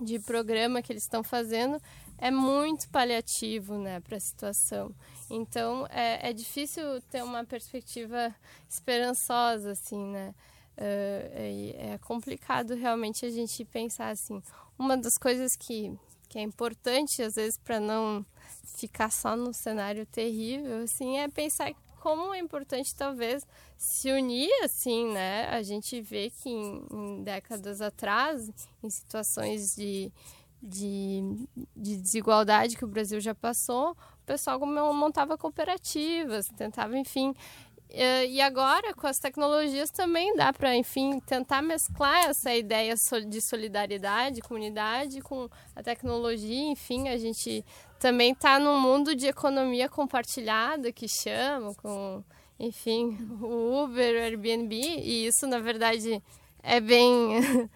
[0.00, 1.78] de programa que eles estão fazendo
[2.18, 4.90] é muito paliativo né, para a situação.
[5.30, 8.34] Então é, é difícil ter uma perspectiva
[8.68, 10.34] esperançosa, assim, né?
[10.78, 14.42] É, é, complicado realmente a gente pensar assim.
[14.78, 18.24] Uma das coisas que, que é importante, às vezes, para não
[18.76, 23.44] ficar só no cenário terrível, assim, é pensar como é importante, talvez,
[23.76, 25.48] se unir, assim, né?
[25.48, 28.48] A gente vê que em, em décadas atrás,
[28.82, 30.12] em situações de
[30.62, 34.58] de, de desigualdade que o Brasil já passou, o pessoal
[34.92, 37.34] montava cooperativas, tentava, enfim.
[37.88, 42.94] E agora, com as tecnologias, também dá para, enfim, tentar mesclar essa ideia
[43.28, 46.72] de solidariedade, comunidade, com a tecnologia.
[46.72, 47.64] Enfim, a gente
[47.98, 52.22] também está num mundo de economia compartilhada, que chama, com,
[52.58, 54.74] enfim, o Uber, o Airbnb.
[54.76, 56.20] E isso, na verdade,
[56.62, 57.38] é bem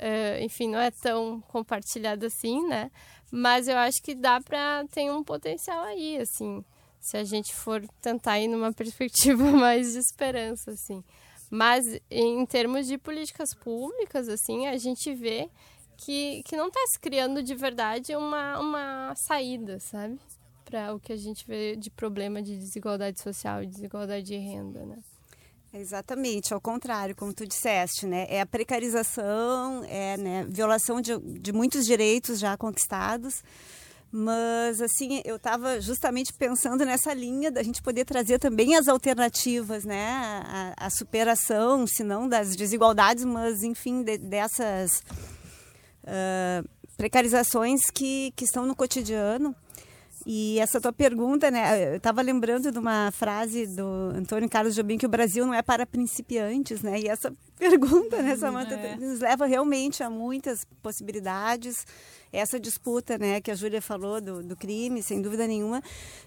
[0.00, 2.90] uh, enfim, não é tão compartilhado assim, né?
[3.30, 6.64] Mas eu acho que dá para ter um potencial aí, assim,
[6.98, 11.04] se a gente for tentar ir numa perspectiva mais de esperança, assim.
[11.50, 15.48] Mas em termos de políticas públicas, assim, a gente vê
[15.96, 20.18] que, que não está se criando de verdade uma, uma saída, sabe?
[20.64, 24.84] Para o que a gente vê de problema de desigualdade social e desigualdade de renda,
[24.86, 24.98] né?
[25.72, 28.26] Exatamente, ao contrário, como tu disseste, né?
[28.28, 33.44] É a precarização, é né, violação de, de muitos direitos já conquistados.
[34.12, 39.84] Mas, assim, eu estava justamente pensando nessa linha da gente poder trazer também as alternativas,
[39.84, 40.42] né?
[40.44, 45.04] A, a superação, se não das desigualdades, mas, enfim, de, dessas
[46.02, 49.54] uh, precarizações que, que estão no cotidiano.
[50.32, 51.94] E essa tua pergunta, né?
[51.94, 55.60] Eu estava lembrando de uma frase do Antônio Carlos Jobim que o Brasil não é
[55.60, 57.00] para principiantes, né?
[57.00, 58.94] E essa pergunta, né, Samanta, é.
[58.94, 61.84] nos leva realmente a muitas possibilidades.
[62.32, 65.82] Essa disputa, né, que a Júlia falou do, do crime, sem dúvida nenhuma,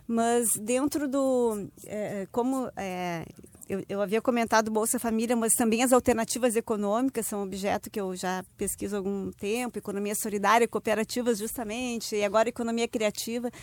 [0.06, 3.24] mas dentro do é, como é,
[3.68, 8.14] eu, eu, havia comentado Bolsa Família, mas também as alternativas econômicas são objeto que eu
[8.16, 13.50] já pesquiso há algum tempo, economia solidária, cooperativas justamente, e agora economia criativa.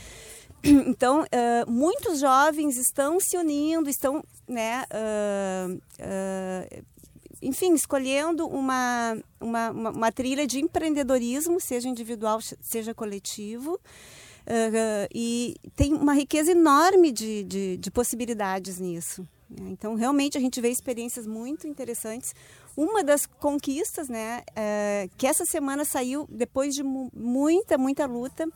[0.63, 6.85] Então, uh, muitos jovens estão se unindo, estão, né, uh, uh,
[7.41, 13.81] enfim, escolhendo uma, uma, uma, trilha de empreendedorismo, seja individual, seja coletivo,
[15.15, 19.27] e tem uma riqueza enorme de, de, de possibilidades nisso.
[19.51, 19.71] Né?
[19.71, 22.35] Então, realmente, a gente vê experiências muito interessantes.
[22.77, 28.47] Uma das conquistas, né, é, que essa semana saiu depois de muita, muita luta,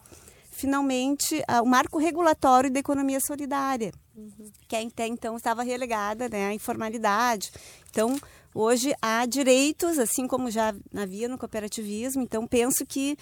[0.51, 4.51] finalmente o marco regulatório da economia solidária, uhum.
[4.69, 7.51] que até então estava relegada né, à informalidade.
[7.91, 8.17] Então,
[8.55, 12.23] hoje há direitos, assim como já havia no cooperativismo.
[12.23, 13.19] Então, penso que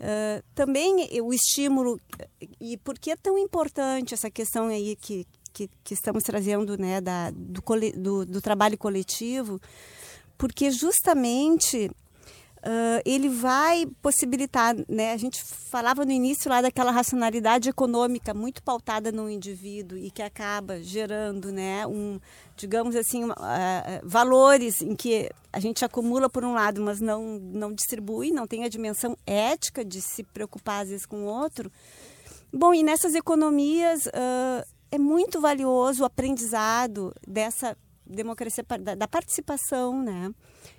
[0.00, 2.00] uh, também o estímulo,
[2.60, 7.00] e por que é tão importante essa questão aí que, que, que estamos trazendo né,
[7.00, 7.62] da, do,
[7.96, 9.58] do, do trabalho coletivo,
[10.36, 11.90] porque justamente
[12.58, 15.12] Uh, ele vai possibilitar, né?
[15.12, 15.40] A gente
[15.70, 21.52] falava no início lá daquela racionalidade econômica muito pautada no indivíduo e que acaba gerando,
[21.52, 21.86] né?
[21.86, 22.18] Um,
[22.56, 23.34] digamos assim, uh,
[24.02, 28.64] valores em que a gente acumula por um lado, mas não não distribui, não tem
[28.64, 31.70] a dimensão ética de se preocupar às vezes com o outro.
[32.52, 38.64] Bom, e nessas economias uh, é muito valioso o aprendizado dessa democracia
[38.96, 40.32] da, participação, né?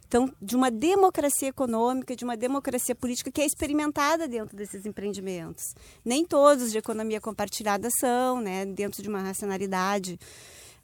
[0.08, 5.76] Então, de uma democracia econômica, de uma democracia política que é experimentada dentro desses empreendimentos.
[6.06, 10.17] Nem todos de economia compartilhada são, né, dentro de uma racionalidade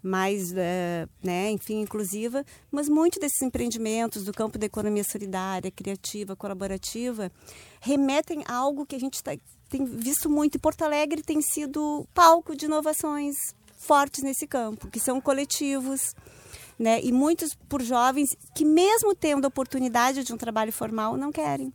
[0.04, 6.36] mais, uh, né, enfim, inclusiva, mas muitos desses empreendimentos do campo da economia solidária, criativa,
[6.36, 7.32] colaborativa,
[7.80, 9.32] remetem a algo que a gente tá,
[9.74, 10.56] tem visto muito.
[10.56, 13.36] E Porto Alegre tem sido palco de inovações
[13.76, 16.14] fortes nesse campo, que são coletivos,
[16.78, 17.02] né?
[17.02, 21.74] E muitos por jovens que mesmo tendo a oportunidade de um trabalho formal não querem.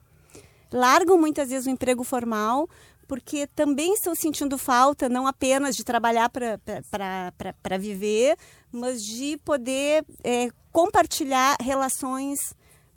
[0.73, 2.69] Largam muitas vezes o emprego formal
[3.09, 8.37] porque também estão sentindo falta não apenas de trabalhar para viver,
[8.71, 12.39] mas de poder é, compartilhar relações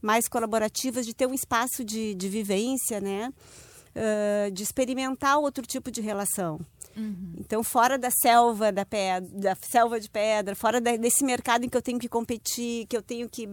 [0.02, 3.32] mais colaborativas, de ter um espaço de, de vivência, né?
[3.94, 6.62] Uh, de experimentar outro tipo de relação.
[6.96, 7.34] Uhum.
[7.38, 11.70] Então, fora da selva da pedra, da selva de pedra, fora da, desse mercado em
[11.70, 13.50] que eu tenho que competir, que eu tenho que,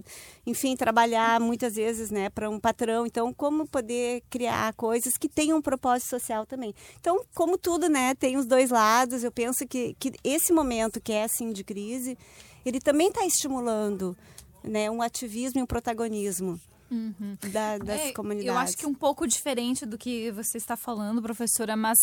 [0.47, 3.07] enfim, trabalhar muitas vezes, né, para um patrão.
[3.07, 6.75] Então, como poder criar coisas que tenham um propósito social também.
[7.01, 9.25] Então, como tudo, né, tem os dois lados.
[9.25, 12.19] Eu penso que, que esse momento que é assim de crise,
[12.65, 14.17] ele também está estimulando,
[14.63, 16.61] né, um ativismo e um protagonismo.
[16.91, 17.37] Uhum.
[17.53, 18.49] Da, das é, comunidades.
[18.49, 21.99] Eu acho que um pouco diferente do que você está falando, professora, mas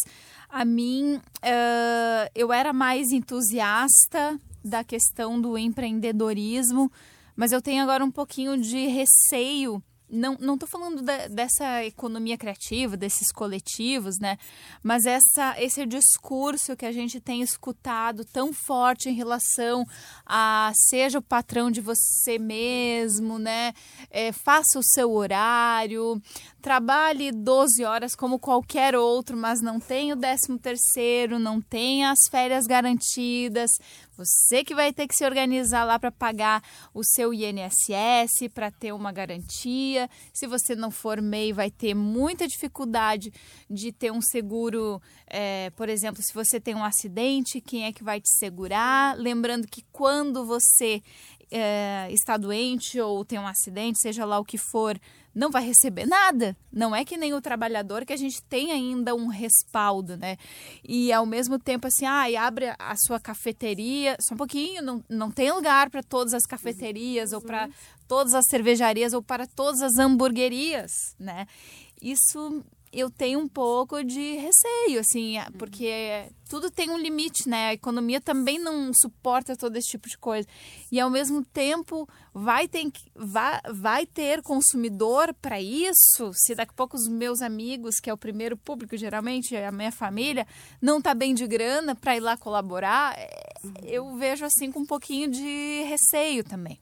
[0.50, 6.92] a mim uh, eu era mais entusiasta da questão do empreendedorismo,
[7.36, 12.38] mas eu tenho agora um pouquinho de receio não não estou falando da, dessa economia
[12.38, 14.38] criativa, desses coletivos, né?
[14.84, 19.86] Mas essa, esse discurso que a gente tem escutado tão forte em relação
[20.26, 23.74] a seja o patrão de você mesmo, né?
[24.10, 26.22] É, faça o seu horário,
[26.62, 32.20] trabalhe 12 horas como qualquer outro, mas não tem o 13 terceiro, não tem as
[32.30, 33.72] férias garantidas,
[34.18, 38.94] você que vai ter que se organizar lá para pagar o seu INSS, para ter
[38.94, 40.10] uma garantia.
[40.34, 43.32] Se você não for MEI, vai ter muita dificuldade
[43.70, 45.02] de ter um seguro.
[45.28, 49.18] É, por exemplo, se você tem um acidente, quem é que vai te segurar?
[49.18, 51.02] Lembrando que quando você
[51.52, 55.00] é, está doente ou tem um acidente, seja lá o que for,
[55.34, 56.56] não vai receber nada.
[56.72, 60.38] Não é que nem o trabalhador que a gente tem ainda um respaldo, né?
[60.84, 65.30] E ao mesmo tempo assim, ah, abre a sua cafeteria, só um pouquinho, não, não
[65.30, 67.70] tem lugar para todas as cafeterias ou para
[68.08, 71.46] todas as cervejarias ou para todas as hamburguerias, né?
[72.02, 72.64] Isso
[72.96, 75.52] eu tenho um pouco de receio, assim, uhum.
[75.58, 77.70] porque tudo tem um limite, né?
[77.70, 80.48] A economia também não suporta todo esse tipo de coisa.
[80.92, 86.32] E ao mesmo tempo, vai ter, vai, vai ter consumidor para isso?
[86.34, 89.92] Se daqui a pouco os meus amigos, que é o primeiro público, geralmente, a minha
[89.92, 90.48] família,
[90.82, 93.74] não tá bem de grana para ir lá colaborar, é, uhum.
[93.84, 96.80] eu vejo assim com um pouquinho de receio também.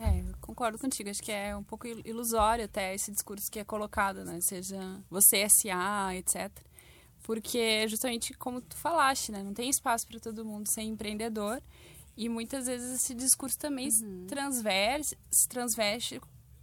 [0.00, 1.10] É, concordo contigo.
[1.10, 4.40] Acho que é um pouco ilusório até esse discurso que é colocado, né?
[4.40, 6.50] Seja você SA, etc.
[7.22, 9.42] Porque justamente como tu falaste, né?
[9.42, 11.62] Não tem espaço para todo mundo ser empreendedor.
[12.16, 14.26] E muitas vezes esse discurso também uhum.
[14.26, 16.18] transverse, se transveste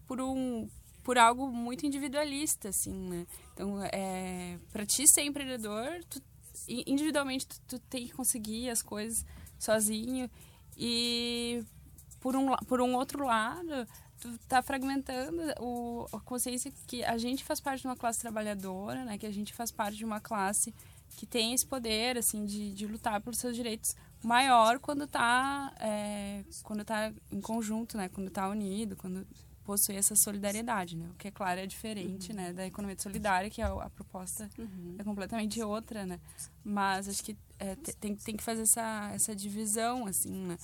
[0.08, 0.68] por um
[1.04, 3.26] por algo muito individualista, assim, né?
[3.54, 6.22] Então, é, para ti ser empreendedor, tu,
[6.68, 9.24] individualmente tu, tu tem que conseguir as coisas
[9.58, 10.30] sozinho
[10.76, 11.64] e
[12.20, 13.88] por um, por um outro lado,
[14.20, 19.06] tu tá fragmentando o, a consciência que a gente faz parte de uma classe trabalhadora,
[19.06, 19.18] né?
[19.18, 20.74] Que a gente faz parte de uma classe
[21.16, 26.44] que tem esse poder, assim, de, de lutar pelos seus direitos maior quando tá, é,
[26.64, 28.10] quando tá em conjunto, né?
[28.10, 29.26] Quando tá unido, quando
[29.64, 31.10] possui essa solidariedade, né?
[31.12, 32.38] O que, é claro, é diferente, uhum.
[32.38, 32.54] né?
[32.54, 34.96] Da economia solidária, que a, a proposta uhum.
[34.98, 36.20] é completamente outra, né?
[36.64, 40.58] Mas acho que é, tem, tem que fazer essa, essa divisão, assim, né?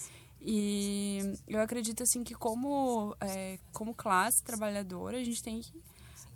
[0.45, 5.71] E eu acredito assim que como, é, como classe trabalhadora a gente tem que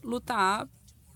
[0.02, 0.68] lutar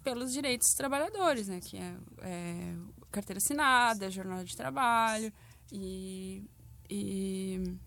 [0.03, 1.61] pelos direitos dos trabalhadores, né?
[1.61, 2.75] Que é, é
[3.09, 5.31] carteira assinada, jornada de trabalho
[5.71, 6.43] e,
[6.89, 7.77] e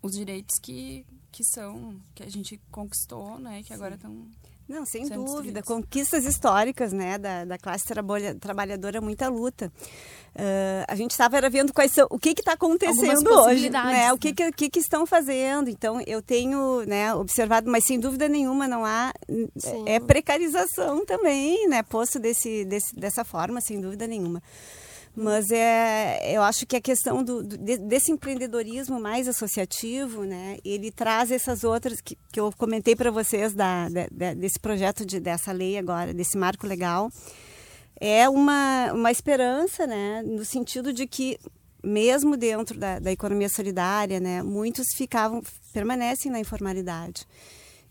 [0.00, 3.64] os direitos que, que são que a gente conquistou, né?
[3.64, 4.30] Que agora estão
[4.68, 5.62] não, sem dúvida.
[5.62, 7.86] Conquistas históricas né, da, da classe
[8.38, 9.72] trabalhadora, muita luta.
[10.36, 14.12] Uh, a gente estava vendo quais são, o que está acontecendo hoje, né?
[14.12, 15.70] O que, que, que, que, estão fazendo.
[15.70, 19.12] Então, eu tenho né, observado, mas sem dúvida nenhuma não há
[19.56, 19.84] Sim.
[19.86, 21.82] é precarização também, né?
[21.82, 24.42] Posto desse, desse, dessa forma, sem dúvida nenhuma.
[25.14, 30.92] Mas é, eu acho que a questão do, do desse empreendedorismo mais associativo, né, ele
[30.92, 35.50] traz essas outras que, que eu comentei para vocês da, da, desse projeto de, dessa
[35.50, 37.10] lei agora, desse marco legal,
[38.00, 41.36] é uma, uma esperança, né, no sentido de que
[41.82, 45.42] mesmo dentro da, da economia solidária, né, muitos ficavam
[45.72, 47.26] permanecem na informalidade.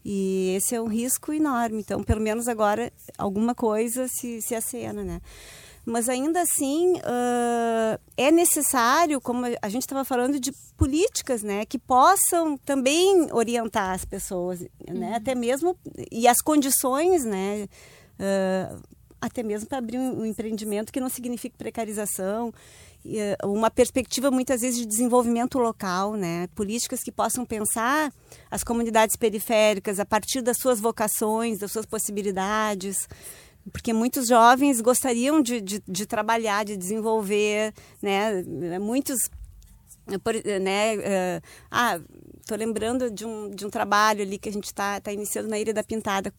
[0.09, 1.79] E esse é um risco enorme.
[1.79, 5.21] Então, pelo menos agora alguma coisa se, se acena, né?
[5.87, 11.79] Mas ainda assim uh, é necessário, como a gente estava falando, de políticas, né, que
[11.79, 15.15] possam também orientar as pessoas, né, uhum.
[15.15, 15.77] até mesmo
[16.11, 17.69] e as condições, né,
[18.19, 18.83] uh,
[19.21, 22.53] até mesmo para abrir um, empreendimento que não signifique precarização,
[23.45, 26.47] uma perspectiva muitas vezes de desenvolvimento local, né?
[26.53, 28.11] Políticas que possam pensar
[28.51, 33.07] as comunidades periféricas a partir das suas vocações, das suas possibilidades
[33.71, 38.43] porque muitos jovens gostariam de, de, de trabalhar, de desenvolver, né?
[38.79, 39.17] Muitos,
[40.61, 40.95] né?
[40.95, 41.99] Uh, ah,
[42.45, 45.59] tô lembrando de um, de um trabalho ali que a gente está tá iniciando na
[45.59, 46.33] Ilha da Pintada.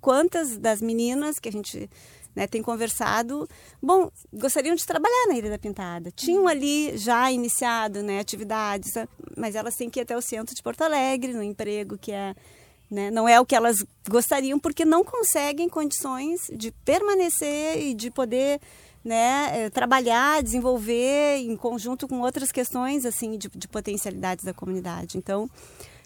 [0.00, 1.90] Quantas das meninas que a gente
[2.38, 3.48] né, tem conversado,
[3.82, 6.12] bom, gostariam de trabalhar na Ilha da Pintada.
[6.12, 8.92] Tinham ali já iniciado né, atividades,
[9.36, 12.36] mas elas têm que ir até o centro de Porto Alegre, no emprego que é
[12.90, 13.10] né?
[13.10, 13.76] Não é o que elas
[14.08, 18.60] gostariam, porque não conseguem condições de permanecer e de poder
[19.04, 25.16] né, eh, trabalhar, desenvolver em conjunto com outras questões assim de, de potencialidades da comunidade.
[25.18, 25.48] Então,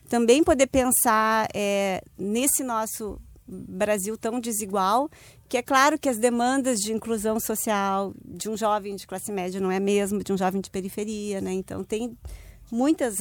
[0.08, 5.10] também poder pensar é, nesse nosso Brasil tão desigual,
[5.48, 9.60] que é claro que as demandas de inclusão social de um jovem de classe média
[9.60, 11.52] não é mesmo de um jovem de periferia, né?
[11.52, 12.16] Então tem
[12.70, 13.16] muitas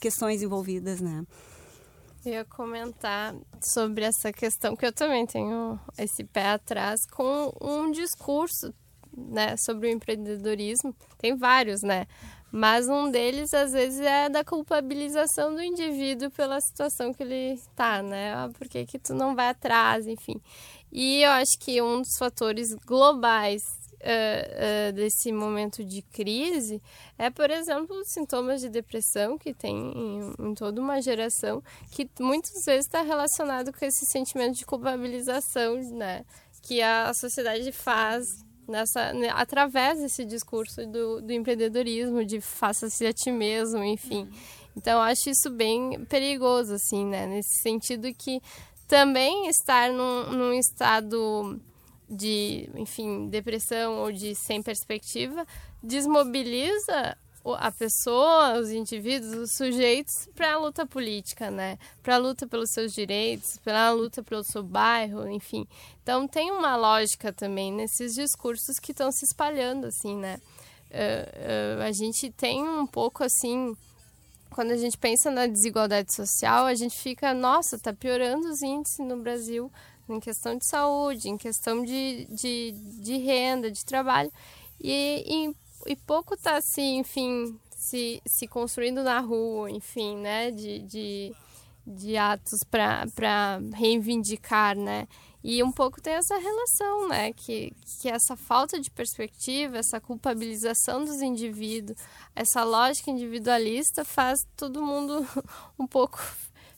[0.00, 1.24] questões envolvidas, né?
[2.26, 7.88] Eu ia comentar sobre essa questão que eu também tenho esse pé atrás com um
[7.92, 8.74] discurso,
[9.16, 10.92] né, sobre o empreendedorismo.
[11.18, 12.04] Tem vários, né?
[12.50, 18.02] Mas um deles às vezes é da culpabilização do indivíduo pela situação que ele está,
[18.02, 18.34] né?
[18.34, 20.40] Ah, por que, que tu não vai atrás, enfim.
[20.90, 26.80] E eu acho que um dos fatores globais uh, uh, desse momento de crise
[27.18, 32.64] é, por exemplo, sintomas de depressão que tem em, em toda uma geração, que muitas
[32.64, 36.24] vezes está relacionado com esse sentimento de culpabilização, né?
[36.62, 43.12] Que a sociedade faz nessa né, através desse discurso do, do empreendedorismo de faça-se a
[43.12, 44.30] ti mesmo enfim uhum.
[44.76, 48.40] então acho isso bem perigoso assim né nesse sentido que
[48.88, 51.60] também estar num, num estado
[52.08, 55.46] de, enfim, depressão ou de sem perspectiva,
[55.82, 57.16] desmobiliza
[57.54, 61.78] a pessoa, os indivíduos, os sujeitos para a luta política, né?
[62.02, 65.66] Para a luta pelos seus direitos, pela luta pelo seu bairro, enfim.
[66.02, 70.40] Então tem uma lógica também nesses discursos que estão se espalhando, assim, né?
[70.90, 73.76] Uh, uh, a gente tem um pouco assim,
[74.50, 79.06] quando a gente pensa na desigualdade social, a gente fica, nossa, tá piorando os índices
[79.06, 79.70] no Brasil
[80.08, 84.32] em questão de saúde, em questão de, de, de renda, de trabalho.
[84.80, 90.80] E, e, e pouco está se, enfim, se, se construindo na rua, enfim, né, de,
[90.80, 91.32] de,
[91.86, 95.06] de atos para reivindicar, né.
[95.48, 101.04] E um pouco tem essa relação, né, que, que essa falta de perspectiva, essa culpabilização
[101.04, 101.96] dos indivíduos,
[102.34, 105.24] essa lógica individualista faz todo mundo
[105.78, 106.18] um pouco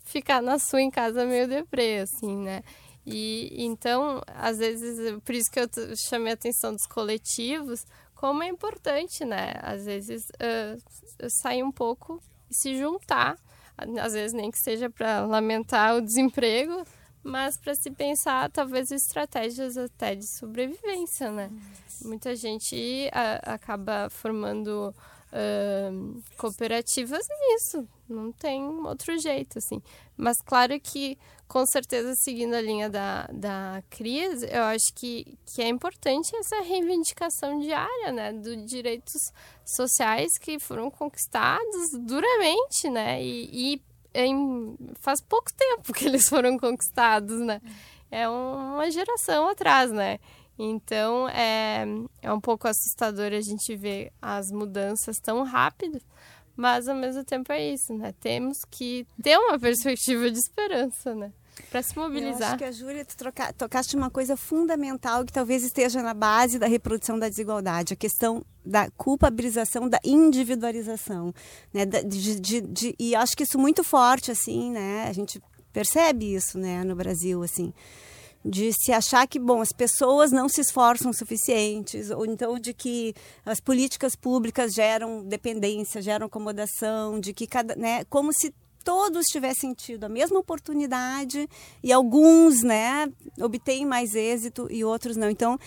[0.04, 2.62] ficar na sua em casa meio deprê, assim, né.
[3.10, 7.84] E então, às vezes, por isso que eu chamei a atenção dos coletivos,
[8.14, 9.54] como é importante, né?
[9.62, 13.36] Às vezes, uh, sair um pouco e se juntar,
[14.00, 16.84] às vezes nem que seja para lamentar o desemprego,
[17.22, 21.50] mas para se pensar talvez estratégias até de sobrevivência, né?
[22.02, 24.94] Muita gente a, acaba formando
[25.32, 29.82] uh, cooperativas nisso, não tem outro jeito, assim.
[30.16, 35.62] Mas claro que com certeza, seguindo a linha da, da crise, eu acho que, que
[35.62, 39.32] é importante essa reivindicação diária, né, dos direitos
[39.64, 43.82] sociais que foram conquistados duramente, né, e, e
[44.14, 47.62] em, faz pouco tempo que eles foram conquistados, né.
[48.10, 50.18] é uma geração atrás, né?
[50.58, 51.86] Então é,
[52.20, 56.02] é um pouco assustador a gente ver as mudanças tão rápidas,
[56.58, 58.12] mas ao mesmo tempo é isso, né?
[58.18, 61.32] Temos que ter uma perspectiva de esperança, né?
[61.70, 62.40] Para se mobilizar.
[62.40, 66.14] Eu acho que a Júlia, tu troca, tocaste uma coisa fundamental que talvez esteja na
[66.14, 71.32] base da reprodução da desigualdade, a questão da culpabilização, da individualização,
[71.72, 71.86] né?
[71.86, 75.06] De, de, de, e acho que isso muito forte, assim, né?
[75.08, 75.40] A gente
[75.72, 77.72] percebe isso, né, no Brasil, assim
[78.44, 83.14] de se achar que bom as pessoas não se esforçam suficientes ou então de que
[83.44, 88.54] as políticas públicas geram dependência geram acomodação de que cada né como se
[88.88, 91.46] todos tivessem tido a mesma oportunidade
[91.82, 93.06] e alguns, né,
[93.38, 95.28] obtêm mais êxito e outros não.
[95.28, 95.58] Então,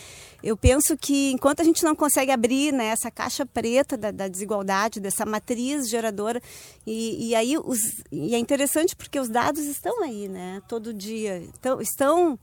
[0.42, 4.28] eu penso que enquanto a gente não consegue abrir né, essa caixa preta da, da
[4.28, 6.42] desigualdade, dessa matriz geradora,
[6.84, 11.44] e, e aí os, e é interessante porque os dados estão aí, né, todo dia,
[11.44, 12.40] então, estão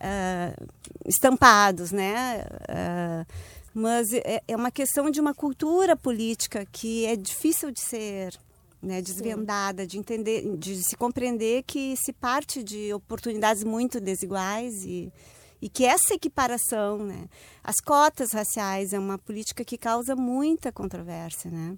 [0.00, 0.68] uh,
[1.06, 3.32] estampados, né, uh,
[3.72, 8.38] mas é, é uma questão de uma cultura política que é difícil de ser
[8.82, 9.88] né, desvendada, Sim.
[9.88, 15.12] de entender, de se compreender que se parte de oportunidades muito desiguais e,
[15.60, 17.26] e que essa equiparação, né,
[17.62, 21.76] as cotas raciais é uma política que causa muita controvérsia, né?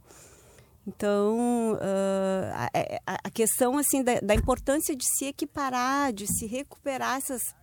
[0.87, 7.19] Então, uh, a, a, questão assim da, da, importância de se equiparar, de se recuperar
[7.19, 7.55] essas,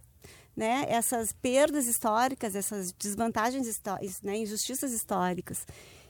[0.59, 5.65] né, essas perdas históricas, essas desvantagens históricas, né, injustiças históricas.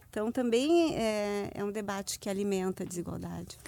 [0.10, 3.60] Então, também é, é um debate que alimenta a desigualdade.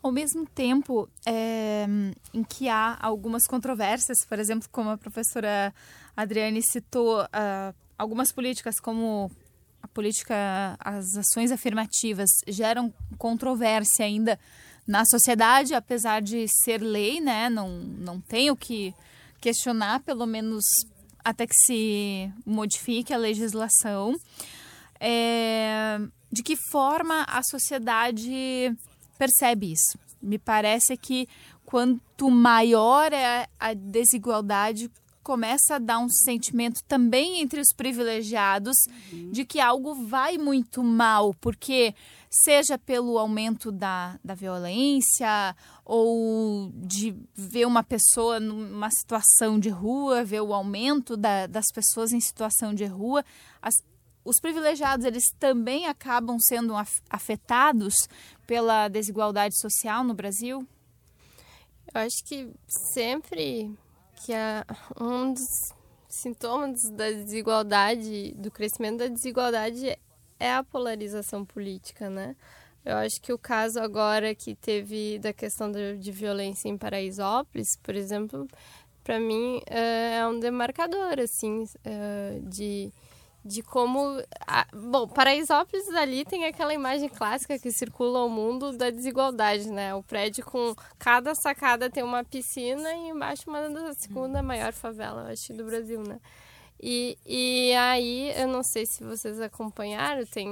[0.00, 1.84] Ao mesmo tempo é,
[2.32, 5.74] em que há algumas controvérsias, por exemplo, como a professora
[6.16, 9.32] Adriane citou, uh, algumas políticas como
[9.82, 14.38] a política, as ações afirmativas geram controvérsia ainda
[14.86, 17.50] na sociedade, apesar de ser lei, né?
[17.50, 18.94] Não, não tem o que
[19.40, 20.64] questionar, pelo menos
[21.24, 24.14] até que se modifique a legislação
[24.98, 25.98] é,
[26.30, 28.74] de que forma a sociedade
[29.18, 29.98] percebe isso.
[30.22, 31.26] Me parece que
[31.64, 34.90] quanto maior é a desigualdade,
[35.22, 38.76] começa a dar um sentimento também entre os privilegiados
[39.32, 41.94] de que algo vai muito mal, porque
[42.30, 50.22] seja pelo aumento da, da violência ou de ver uma pessoa numa situação de rua,
[50.22, 53.24] ver o aumento da, das pessoas em situação de rua,
[53.60, 53.74] as,
[54.24, 56.72] os privilegiados eles também acabam sendo
[57.10, 57.94] afetados
[58.46, 60.64] pela desigualdade social no Brasil?
[61.92, 62.48] Eu acho que
[62.94, 63.76] sempre
[64.24, 64.64] que há
[65.00, 65.72] um dos
[66.08, 69.98] sintomas da desigualdade, do crescimento da desigualdade
[70.40, 72.34] é a polarização política, né?
[72.84, 77.76] Eu acho que o caso agora que teve da questão de, de violência em Paraisópolis,
[77.82, 78.48] por exemplo,
[79.04, 82.90] para mim é, é um demarcador, assim, é, de
[83.44, 84.22] de como.
[84.46, 89.94] A, bom, Paraisópolis ali tem aquela imagem clássica que circula ao mundo da desigualdade, né?
[89.94, 95.30] O prédio com cada sacada tem uma piscina e embaixo uma da segunda maior favela,
[95.30, 96.20] acho, do Brasil, né?
[96.82, 100.48] E, e aí, eu não sei se vocês acompanharam, tem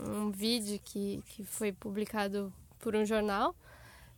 [0.00, 3.54] um, vídeo que, que foi publicado por um jornal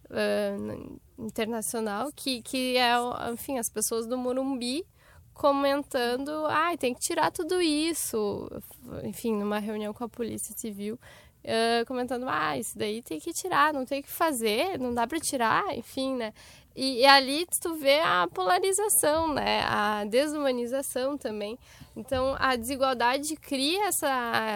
[0.05, 2.93] uh, internacional que, que é,
[3.33, 4.87] enfim, as pessoas do Morumbi
[5.35, 8.49] comentando, ah, tem que tirar tudo isso.
[9.05, 10.99] Enfim, numa reunião com a Polícia Civil,
[11.45, 15.21] uh, comentando, ah, isso daí tem que tirar, não tem que fazer, não dá para
[15.21, 16.33] tirar, enfim, né?
[16.81, 19.63] E, e, ali tu vê a polarização, né?
[19.65, 21.59] A desumanização também.
[21.97, 24.47] Então, a desigualdade cria essa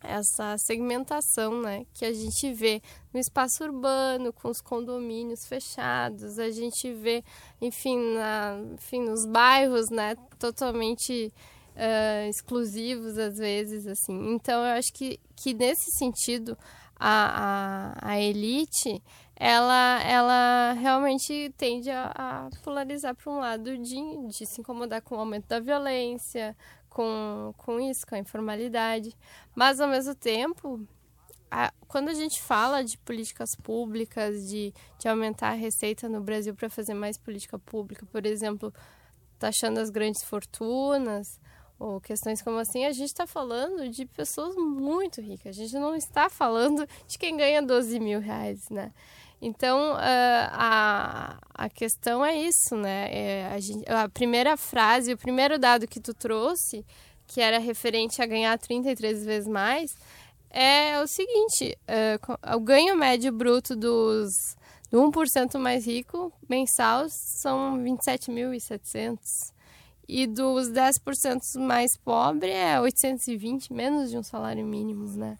[0.00, 2.80] essa segmentação, né, que a gente vê
[3.12, 7.24] no espaço urbano, com os condomínios fechados, a gente vê,
[7.60, 11.32] enfim, na, enfim nos bairros, né, totalmente
[11.74, 14.32] uh, exclusivos às vezes, assim.
[14.32, 16.56] Então, eu acho que, que nesse sentido,
[16.98, 19.02] a, a, a elite,
[19.40, 25.14] ela, ela realmente tende a, a polarizar para um lado de, de se incomodar com
[25.14, 26.56] o aumento da violência,
[26.90, 29.16] com, com isso, com a informalidade.
[29.54, 30.84] Mas, ao mesmo tempo,
[31.48, 36.52] a, quando a gente fala de políticas públicas, de, de aumentar a receita no Brasil
[36.52, 38.74] para fazer mais política pública, por exemplo,
[39.38, 41.38] taxando as grandes fortunas,
[41.78, 45.56] ou questões como assim, a gente está falando de pessoas muito ricas.
[45.56, 48.92] A gente não está falando de quem ganha 12 mil reais, né?
[49.40, 49.98] Então, uh,
[50.50, 53.08] a, a questão é isso, né?
[53.10, 56.84] É, a, gente, a primeira frase, o primeiro dado que tu trouxe,
[57.26, 59.94] que era referente a ganhar 33 vezes mais,
[60.50, 64.56] é o seguinte: uh, o ganho médio bruto dos
[64.90, 69.52] do 1% mais rico mensal são 27.700
[70.08, 75.36] e dos 10% mais pobre é 820, menos de um salário mínimo, né?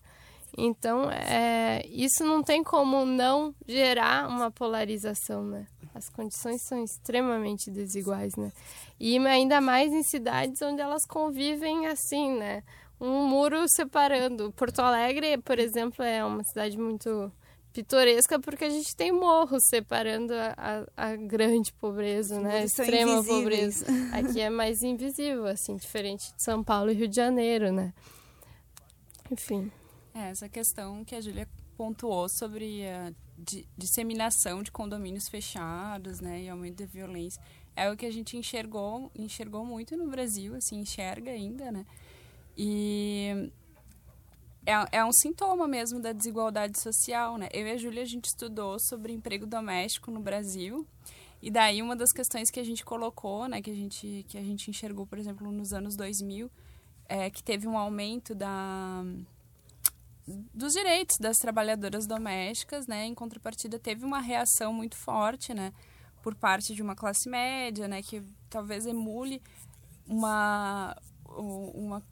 [0.61, 5.69] Então, é, isso não tem como não gerar uma polarização, né?
[5.95, 8.51] As condições são extremamente desiguais, né?
[8.99, 12.65] E ainda mais em cidades onde elas convivem assim, né?
[13.01, 14.51] Um muro separando.
[14.51, 17.31] Porto Alegre, por exemplo, é uma cidade muito
[17.73, 22.59] pitoresca porque a gente tem morros separando a, a, a grande pobreza, né?
[22.59, 23.87] A extrema pobreza.
[24.13, 27.95] Aqui é mais invisível, assim, diferente de São Paulo e Rio de Janeiro, né?
[29.31, 29.71] Enfim.
[30.19, 33.13] É, essa questão que a Júlia pontuou sobre a
[33.77, 37.41] disseminação de condomínios fechados, né, e aumento da violência,
[37.77, 41.87] é o que a gente enxergou, enxergou muito no Brasil, assim, enxerga ainda, né?
[42.57, 43.53] E
[44.67, 47.49] é, é um sintoma mesmo da desigualdade social, né?
[47.53, 50.85] Eu e a Júlia, a gente estudou sobre emprego doméstico no Brasil.
[51.41, 54.43] E daí uma das questões que a gente colocou, né, que a gente, que a
[54.43, 56.51] gente enxergou, por exemplo, nos anos 2000,
[57.09, 59.05] é que teve um aumento da,
[60.55, 63.07] dos direitos das trabalhadoras domésticas, né?
[63.07, 65.73] Em contrapartida, teve uma reação muito forte, né?
[66.23, 68.03] Por parte de uma classe média, né?
[68.03, 69.41] Que talvez emule
[70.07, 70.97] uma,
[71.29, 72.03] uma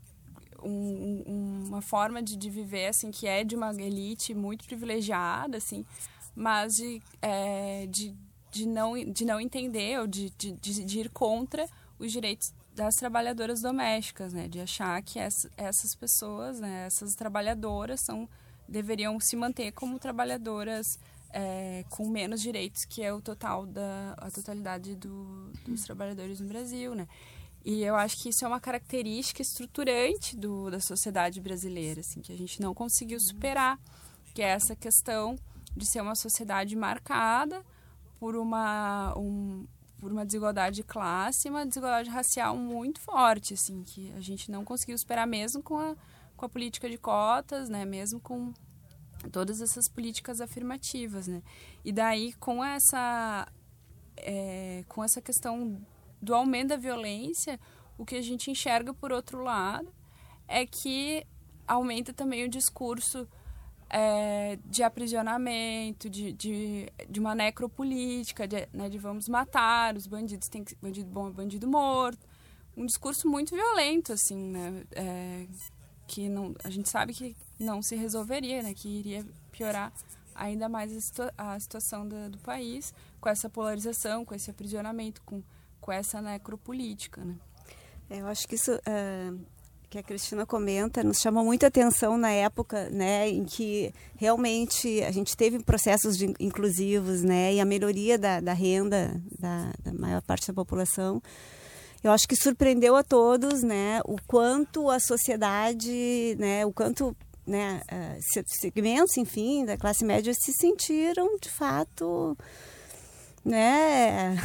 [0.63, 5.85] um, uma forma de, de viver assim que é de uma elite muito privilegiada assim
[6.35, 8.15] mas de, é, de,
[8.51, 11.67] de, não, de não entender ou de, de, de ir contra
[11.99, 14.47] os direitos das trabalhadoras domésticas, né?
[14.47, 16.85] De achar que essa, essas pessoas, né?
[16.87, 18.29] essas trabalhadoras são
[18.69, 20.99] deveriam se manter como trabalhadoras
[21.31, 26.49] é, com menos direitos que é o total da a totalidade do, dos trabalhadores no
[26.49, 27.09] Brasil, né?
[27.65, 32.33] E eu acho que isso é uma característica estruturante do, da sociedade brasileira, assim, que
[32.33, 33.79] a gente não conseguiu superar,
[34.35, 35.37] que é essa questão
[35.75, 37.65] de ser uma sociedade marcada
[38.21, 39.67] por uma, um,
[39.99, 44.65] por uma desigualdade de classe uma desigualdade racial muito forte, assim, que a gente não
[44.65, 45.97] conseguiu superar mesmo com a,
[46.37, 48.53] com a política de cotas, né, mesmo com
[49.33, 51.43] todas essas políticas afirmativas, né.
[51.85, 53.49] E daí, com essa,
[54.17, 55.81] é, com essa questão
[56.21, 57.59] do aumento da violência,
[57.99, 59.93] o que a gente enxerga por outro lado
[60.47, 61.27] é que
[61.67, 63.29] aumenta também o discurso
[63.89, 70.49] é, de aprisionamento, de, de, de uma necropolítica, de, né, de vamos matar, os bandidos
[70.49, 72.27] tem que bandido bom é bandido morto.
[72.77, 74.85] Um discurso muito violento, assim, né?
[74.93, 75.47] É,
[76.07, 78.75] que não, a gente sabe que não se resolveria, né?
[78.75, 79.93] Que iria piorar
[80.35, 85.23] ainda mais a, situa a situação do, do país com essa polarização, com esse aprisionamento,
[85.23, 85.43] com
[85.87, 87.37] com essa necropolítica, né?
[88.11, 89.47] É, eu acho que isso uh,
[89.89, 95.11] que a Cristina comenta nos chamou muita atenção na época, né, em que realmente a
[95.11, 100.23] gente teve processos de, inclusivos, né, e a melhoria da, da renda da, da maior
[100.23, 101.23] parte da população.
[102.03, 107.17] Eu acho que surpreendeu a todos, né, o quanto a sociedade, né, o quanto
[107.47, 112.37] né, uh, segmentos, enfim, da classe média se sentiram de fato,
[113.45, 114.37] né,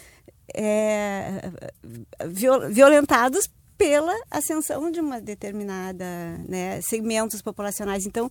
[0.54, 1.50] é,
[2.70, 3.48] violentados
[3.80, 6.04] pela ascensão de uma determinada
[6.46, 8.04] né, segmentos populacionais.
[8.04, 8.28] Então,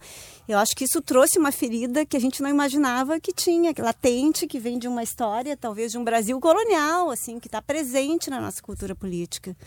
[0.48, 4.46] eu acho que isso trouxe uma ferida que a gente não imaginava que tinha, latente,
[4.46, 8.40] que vem de uma história, talvez de um Brasil colonial, assim, que está presente na
[8.40, 9.58] nossa cultura política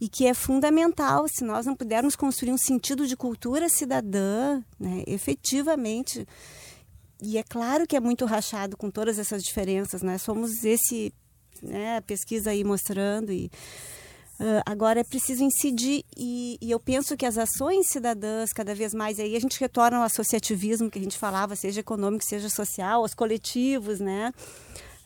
[0.00, 5.04] e que é fundamental se nós não pudermos construir um sentido de cultura cidadã, né,
[5.06, 6.26] efetivamente.
[7.22, 10.18] E é claro que é muito rachado com todas essas diferenças, né?
[10.18, 11.14] Somos esse
[11.62, 13.48] né, a pesquisa aí mostrando e
[14.42, 18.92] uh, agora é preciso incidir e, e, eu penso que as ações cidadãs cada vez
[18.92, 23.02] mais aí a gente retorna ao associativismo que a gente falava, seja econômico, seja social,
[23.02, 24.32] os coletivos, né?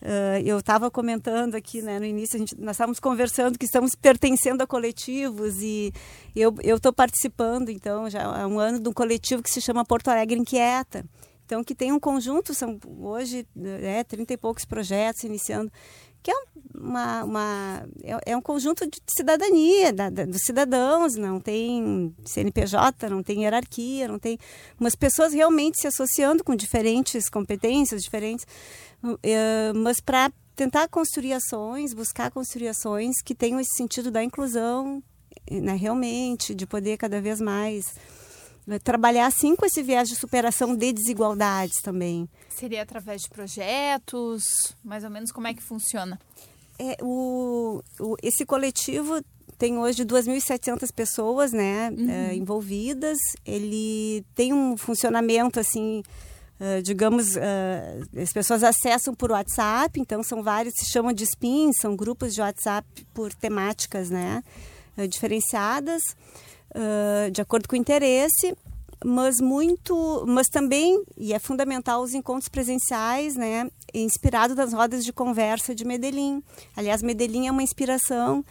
[0.01, 4.61] Uh, eu estava comentando aqui né, no início, gente, nós estávamos conversando que estamos pertencendo
[4.61, 5.91] a coletivos e
[6.35, 10.09] eu estou participando, então, já há um ano de um coletivo que se chama Porto
[10.09, 11.03] Alegre Inquieta.
[11.47, 13.47] Então, que tem um conjunto, são hoje
[13.81, 15.71] é, 30 e poucos projetos iniciando,
[16.27, 16.35] que é
[16.75, 23.09] uma, uma é, é, um conjunto de cidadania da, da, dos cidadãos, não tem CNPJ,
[23.09, 24.37] não tem hierarquia, não tem
[24.77, 28.45] umas pessoas realmente se associando com diferentes competências, diferentes,
[29.23, 35.01] é, mas para tentar construir ações, buscar construir ações que tenham esse sentido da inclusão,
[35.49, 37.95] né, realmente, de poder cada vez mais
[38.83, 42.27] trabalhar assim com esse viés de superação de desigualdades também.
[42.49, 44.43] Seria através de projetos?
[44.83, 46.19] Mais ou menos como é que funciona?
[46.79, 49.21] É, o, o esse coletivo
[49.57, 52.09] tem hoje 2.700 pessoas né, Uhum.
[52.09, 53.17] eh, envolvidas.
[53.45, 56.03] Ele tem um funcionamento assim,
[56.59, 61.77] eh, digamos, eh, as pessoas acessam por WhatsApp, então são vários, se chamam de spins,
[61.81, 64.43] são grupos de WhatsApp por temáticas né,
[64.95, 66.03] eh, diferenciadas,
[67.31, 68.55] de acordo com o interesse
[69.05, 75.13] mas muito, mas também e é fundamental os encontros presenciais, né, inspirado das rodas de
[75.13, 76.41] conversa de Medellín.
[76.75, 78.43] Aliás, Medellín é uma inspiração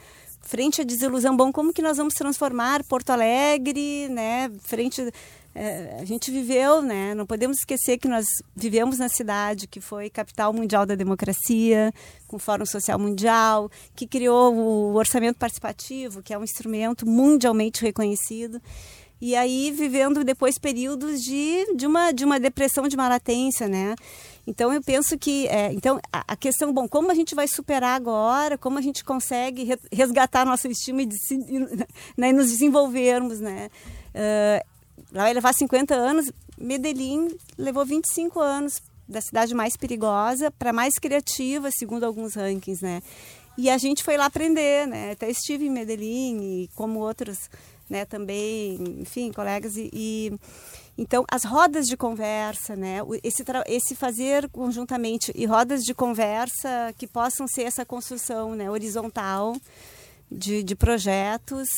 [0.42, 1.36] frente à desilusão.
[1.36, 5.02] Bom, como que nós vamos transformar Porto Alegre, né, frente
[6.00, 7.14] a gente viveu, né?
[7.14, 11.92] Não podemos esquecer que nós vivemos na cidade que foi capital mundial da democracia,
[12.26, 17.82] com o Fórum Social Mundial, que criou o orçamento participativo, que é um instrumento mundialmente
[17.82, 18.61] reconhecido
[19.20, 23.94] e aí vivendo depois períodos de, de, uma, de uma depressão, de uma latência, né?
[24.46, 27.96] Então eu penso que é, então a, a, questão, bom, como a gente vai superar
[27.96, 31.16] agora, como a gente consegue re, resgatar nossa estima e, de,
[32.16, 33.70] né, e nos desenvolvermos, né?
[34.14, 34.75] Uh,
[35.12, 41.70] vai levar 50 anos, Medellín levou 25 anos da cidade mais perigosa para mais criativa,
[41.70, 43.03] segundo alguns rankings, né?
[43.57, 45.12] E a gente foi lá aprender, né?
[45.12, 47.49] Até estive em Medellín e como outros
[47.88, 50.32] né, também, enfim, colegas e, e,
[50.99, 57.07] então as rodas de conversa, né, esse esse fazer conjuntamente e rodas de conversa que
[57.07, 59.55] possam ser essa construção, né, horizontal
[60.30, 61.68] de, de projetos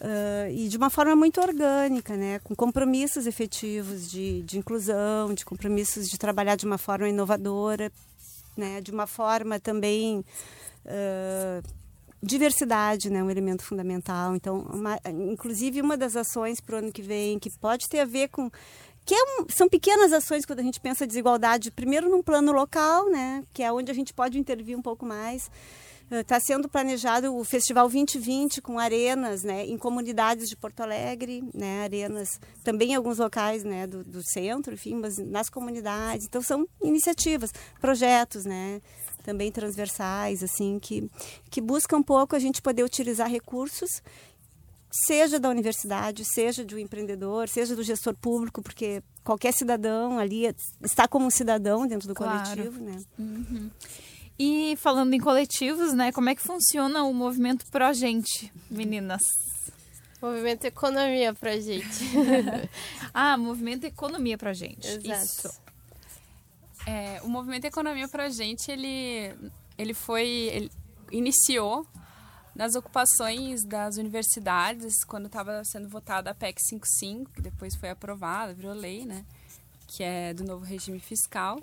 [0.00, 5.44] uh, e de uma forma muito orgânica, né, com compromissos efetivos de, de inclusão, de
[5.44, 7.92] compromissos de trabalhar de uma forma inovadora,
[8.56, 10.24] né, de uma forma também
[10.84, 11.62] uh,
[12.22, 14.34] diversidade, né, um elemento fundamental.
[14.34, 18.04] Então, uma, inclusive uma das ações para o ano que vem que pode ter a
[18.04, 18.50] ver com
[19.02, 23.10] que é um, são pequenas ações quando a gente pensa desigualdade, primeiro num plano local,
[23.10, 25.50] né, que é onde a gente pode intervir um pouco mais.
[26.10, 31.44] Está uh, sendo planejado o Festival 2020 com arenas né, em comunidades de Porto Alegre,
[31.54, 36.26] né, arenas também em alguns locais né, do, do centro, enfim, mas nas comunidades.
[36.26, 38.80] Então, são iniciativas, projetos, né,
[39.22, 41.08] também transversais, assim, que,
[41.50, 44.02] que buscam um pouco a gente poder utilizar recursos,
[44.90, 50.52] seja da universidade, seja do empreendedor, seja do gestor público, porque qualquer cidadão ali
[50.82, 52.48] está como um cidadão dentro do Claro.
[52.48, 53.00] coletivo, né?
[53.18, 53.70] Uhum.
[54.42, 59.20] E falando em coletivos, né, como é que funciona o movimento Progente, meninas?
[60.22, 62.06] Movimento Economia pra gente.
[63.12, 64.88] ah, movimento Economia pra gente.
[64.88, 65.04] Exato.
[65.04, 65.60] Isso.
[66.86, 69.30] É, o movimento Economia pra gente, ele,
[69.76, 70.26] ele foi.
[70.26, 70.72] Ele
[71.12, 71.86] iniciou
[72.54, 78.54] nas ocupações das universidades, quando estava sendo votada a PEC 55, que depois foi aprovada,
[78.54, 79.22] virou lei, né?
[79.86, 81.60] Que é do novo regime fiscal.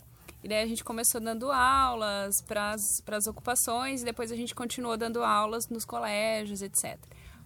[0.48, 4.96] E daí a gente começou dando aulas para as ocupações e depois a gente continuou
[4.96, 6.98] dando aulas nos colégios, etc.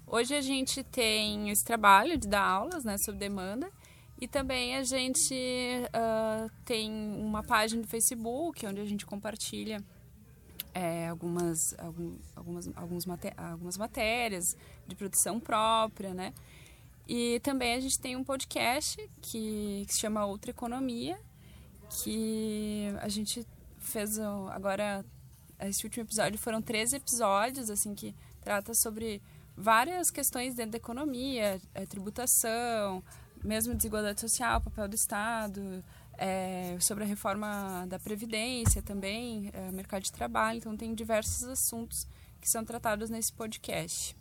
[0.06, 3.72] Hoje a gente tem esse trabalho de dar aulas, né, sob demanda.
[4.20, 9.84] E também a gente uh, tem uma página do Facebook onde a gente compartilha
[10.72, 14.56] é, algumas, algum, algumas, alguns maté algumas matérias
[14.88, 16.36] de produção própria, né?
[17.08, 21.20] E também a gente tem um podcast que, que se chama Outra Economia,
[21.92, 23.46] que a gente
[23.78, 24.18] fez
[24.52, 25.04] agora,
[25.60, 29.22] esse último episódio foram três episódios, assim, que trata sobre
[29.56, 33.04] várias questões dentro da economia, é, tributação,
[33.44, 35.84] mesmo desigualdade social, papel do Estado,
[36.18, 40.58] é, sobre a reforma da Previdência também, é, mercado de trabalho.
[40.58, 42.08] Então, tem diversos assuntos
[42.40, 44.16] que são tratados nesse podcast.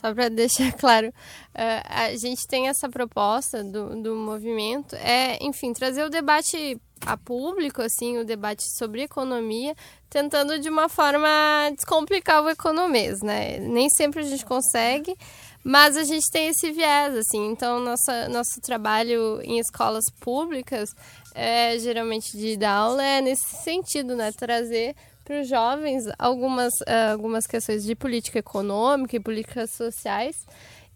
[0.00, 5.72] Só para deixar claro, uh, a gente tem essa proposta do, do movimento, é, enfim,
[5.72, 9.74] trazer o debate a público, assim, o debate sobre economia,
[10.10, 11.28] tentando de uma forma
[11.74, 13.58] descomplicar o economês, né?
[13.58, 15.16] Nem sempre a gente consegue,
[15.64, 17.50] mas a gente tem esse viés, assim.
[17.50, 20.90] Então, nossa, nosso trabalho em escolas públicas,
[21.34, 24.32] é, geralmente de dar aula, é nesse sentido, né?
[24.32, 24.94] Trazer
[25.28, 30.34] para os jovens algumas, uh, algumas questões de política econômica e políticas sociais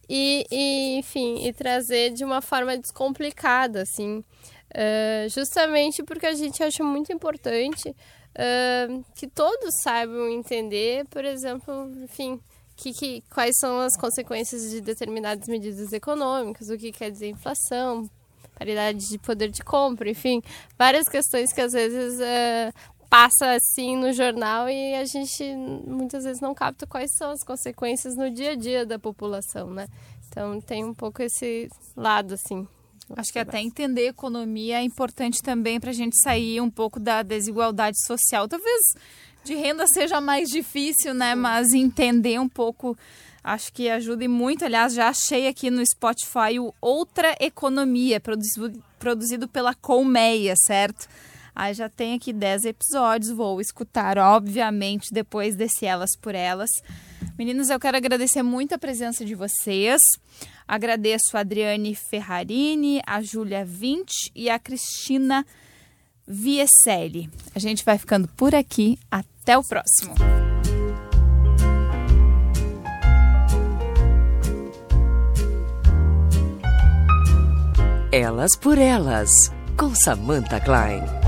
[0.08, 4.24] e, e, enfim, e trazer de uma forma descomplicada, assim,
[4.74, 11.92] uh, justamente porque a gente acha muito importante uh, que todos saibam entender, por exemplo,
[12.02, 12.40] enfim,
[12.74, 18.08] que, que, quais são as consequências de determinadas medidas econômicas, o que quer dizer inflação,
[18.62, 20.40] paridade de poder de compra, enfim,
[20.78, 22.72] várias questões que às vezes uh,
[23.12, 25.44] passa assim no jornal e a gente
[25.86, 29.86] muitas vezes não capta quais são as consequências no dia a dia da população, né?
[30.26, 32.66] Então tem um pouco esse lado assim.
[33.14, 37.22] Acho que até entender economia é importante também para a gente sair um pouco da
[37.22, 38.48] desigualdade social.
[38.48, 38.80] Talvez
[39.44, 41.34] de renda seja mais difícil, né?
[41.34, 42.96] Mas entender um pouco
[43.44, 44.64] acho que ajuda muito.
[44.64, 51.06] Aliás, já achei aqui no Spotify o Outra Economia, produzido, produzido pela Colmeia, certo?
[51.54, 56.70] Aí já tem aqui 10 episódios, vou escutar, obviamente, depois desse Elas por Elas.
[57.38, 60.00] Meninos, eu quero agradecer muito a presença de vocês.
[60.66, 65.44] Agradeço a Adriane Ferrarini, a Júlia Vinte e a Cristina
[66.26, 67.28] Vieselli.
[67.54, 68.98] A gente vai ficando por aqui.
[69.10, 70.14] Até o próximo.
[78.12, 81.21] Elas por Elas, com Samantha Klein.